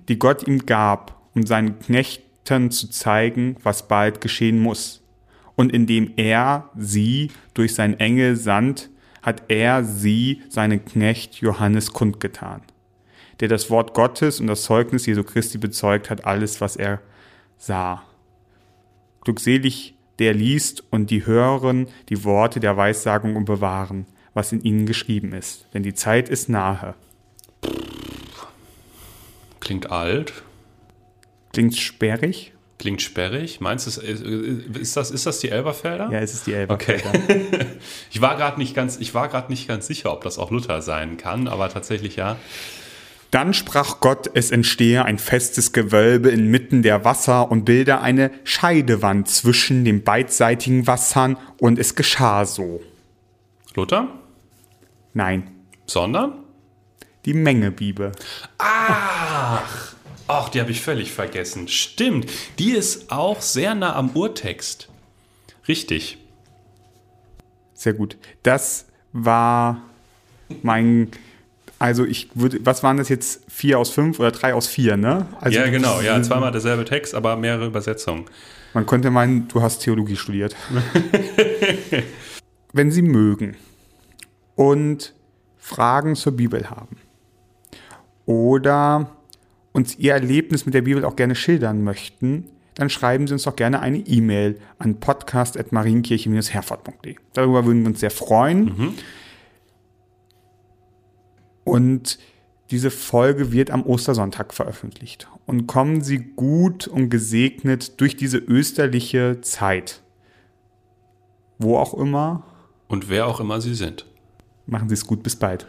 die 0.09 0.19
Gott 0.19 0.47
ihm 0.47 0.67
gab, 0.67 1.19
um 1.35 1.47
seinen 1.47 1.78
Knechten 1.78 2.71
zu 2.71 2.90
zeigen, 2.90 3.57
was 3.62 3.88
bald 3.88 4.21
geschehen 4.21 4.61
muss. 4.61 5.02
Und 5.57 5.73
indem 5.73 6.12
er 6.17 6.69
sie 6.76 7.31
durch 7.55 7.75
sein 7.75 7.99
Engel 7.99 8.37
sandt, 8.37 8.90
hat 9.23 9.45
er 9.49 9.83
sie 9.83 10.43
seinen 10.50 10.85
Knecht 10.85 11.37
Johannes 11.37 11.93
kundgetan, 11.93 12.62
der 13.40 13.49
das 13.49 13.71
Wort 13.71 13.95
Gottes 13.95 14.40
und 14.40 14.47
das 14.47 14.62
Zeugnis 14.62 15.07
Jesu 15.07 15.25
Christi 15.25 15.59
bezeugt 15.59 16.11
hat, 16.11 16.26
alles, 16.26 16.61
was 16.61 16.76
er 16.76 17.00
sah. 17.57 18.02
Glückselig 19.23 19.95
der 20.19 20.35
liest 20.35 20.85
und 20.90 21.11
die 21.11 21.26
hören 21.26 21.88
die 22.09 22.25
Worte 22.25 22.61
der 22.61 22.76
Weissagung 22.76 23.37
und 23.37 23.45
bewahren, 23.45 24.07
was 24.35 24.52
in 24.52 24.61
ihnen 24.61 24.87
geschrieben 24.87 25.33
ist, 25.33 25.67
denn 25.75 25.83
die 25.83 25.95
Zeit 25.95 26.28
ist 26.28 26.49
nahe. 26.49 26.95
Klingt 29.68 29.90
alt. 29.90 30.33
Klingt 31.52 31.76
sperrig. 31.76 32.54
Klingt 32.78 33.02
sperrig. 33.02 33.61
Meinst 33.61 33.87
du, 33.87 34.00
ist 34.00 34.96
das, 34.96 35.11
ist 35.11 35.26
das 35.26 35.40
die 35.40 35.50
Elberfelder? 35.50 36.09
Ja, 36.11 36.20
es 36.20 36.33
ist 36.33 36.46
die 36.46 36.54
Elberfelder. 36.54 37.11
Okay. 37.11 37.66
ich 38.11 38.22
war 38.22 38.38
gerade 38.38 38.59
nicht 38.59 38.74
ganz, 38.74 38.98
nicht 38.98 39.68
ganz 39.68 39.87
sicher, 39.87 40.11
ob 40.11 40.24
das 40.24 40.38
auch 40.38 40.50
Luther 40.50 40.81
sein 40.81 41.18
kann, 41.18 41.48
aber 41.48 41.68
tatsächlich 41.68 42.16
ja. 42.16 42.38
Dann 43.31 43.52
sprach 43.52 44.00
Gott, 44.00 44.31
es 44.33 44.52
entstehe 44.52 45.04
ein 45.04 45.18
festes 45.18 45.74
Gewölbe 45.74 46.31
inmitten 46.31 46.83
der 46.83 47.04
Wasser 47.04 47.50
und 47.50 47.66
bilde 47.66 48.00
eine 48.00 48.31
Scheidewand 48.44 49.28
zwischen 49.28 49.85
den 49.85 50.02
beidseitigen 50.02 50.87
Wassern 50.87 51.37
und 51.61 51.78
es 51.78 51.94
geschah 51.94 52.46
so. 52.46 52.81
Luther? 53.74 54.09
Nein. 55.12 55.50
Sondern? 55.85 56.47
Die 57.24 57.35
Mengebibel. 57.35 58.12
Ach! 58.59 59.94
Ach, 60.28 60.50
die 60.50 60.61
habe 60.61 60.70
ich 60.70 60.83
völlig 60.83 61.11
vergessen. 61.11 61.68
Stimmt. 61.68 62.31
Die 62.59 62.72
ist 62.72 63.11
auch 63.11 63.40
sehr 63.40 63.74
nah 63.74 63.96
am 63.96 64.11
Urtext. 64.11 64.88
Richtig. 65.66 66.18
Sehr 67.72 67.94
gut. 67.94 68.18
Das 68.42 68.87
war 69.12 69.83
mein. 70.62 71.11
Also 71.78 72.04
ich 72.04 72.28
würde, 72.35 72.59
was 72.64 72.83
waren 72.83 72.98
das 72.98 73.09
jetzt? 73.09 73.42
Vier 73.48 73.78
aus 73.78 73.90
fünf 73.90 74.20
oder 74.20 74.31
drei 74.31 74.52
aus 74.52 74.66
vier, 74.66 74.96
ne? 74.96 75.26
Also 75.40 75.59
ja, 75.59 75.68
genau, 75.68 76.00
ja, 76.00 76.20
zweimal 76.22 76.52
derselbe 76.52 76.85
Text, 76.85 77.14
aber 77.14 77.37
mehrere 77.37 77.66
Übersetzungen. 77.66 78.26
Man 78.74 78.85
könnte 78.85 79.11
meinen, 79.11 79.48
du 79.48 79.62
hast 79.62 79.78
Theologie 79.81 80.16
studiert. 80.16 80.54
Wenn 82.72 82.90
Sie 82.90 83.02
mögen 83.02 83.57
und 84.57 85.14
Fragen 85.57 86.16
zur 86.16 86.37
Bibel 86.37 86.68
haben 86.68 86.96
oder 88.29 89.11
uns 89.73 89.99
Ihr 89.99 90.12
Erlebnis 90.12 90.64
mit 90.67 90.75
der 90.75 90.83
Bibel 90.83 91.07
auch 91.07 91.17
gerne 91.17 91.35
schildern 91.35 91.83
möchten, 91.83 92.45
dann 92.75 92.91
schreiben 92.91 93.27
Sie 93.27 93.33
uns 93.33 93.45
doch 93.45 93.57
gerne 93.57 93.81
eine 93.81 94.01
E-Mail 94.01 94.59
an 94.79 95.01
podcast.marienkirche-herford.de. 95.01 97.17
Darüber 97.33 97.64
würden 97.64 97.81
wir 97.81 97.88
uns 97.88 98.01
sehr 98.01 98.11
freuen. 98.11 98.64
Mhm. 98.64 98.93
Und 101.64 102.19
diese 102.71 102.91
Folge 102.91 103.51
wird 103.51 103.71
am 103.71 103.87
Ostersonntag 103.87 104.53
veröffentlicht. 104.53 105.27
Und 105.47 105.67
kommen 105.67 106.03
Sie 106.03 106.19
gut 106.19 106.87
und 106.87 107.09
gesegnet 107.09 107.99
durch 108.03 108.14
diese 108.14 108.37
österliche 108.37 109.41
Zeit. 109.41 110.03
Wo 111.59 111.79
auch 111.79 111.95
immer. 111.95 112.43
Und 112.88 113.09
wer 113.09 113.27
auch 113.27 113.41
immer 113.41 113.62
Sie 113.62 113.75
sind. 113.75 114.05
Machen 114.67 114.91
Sie 114.91 114.95
es 114.95 115.07
gut. 115.07 115.23
Bis 115.23 115.37
bald. 115.37 115.67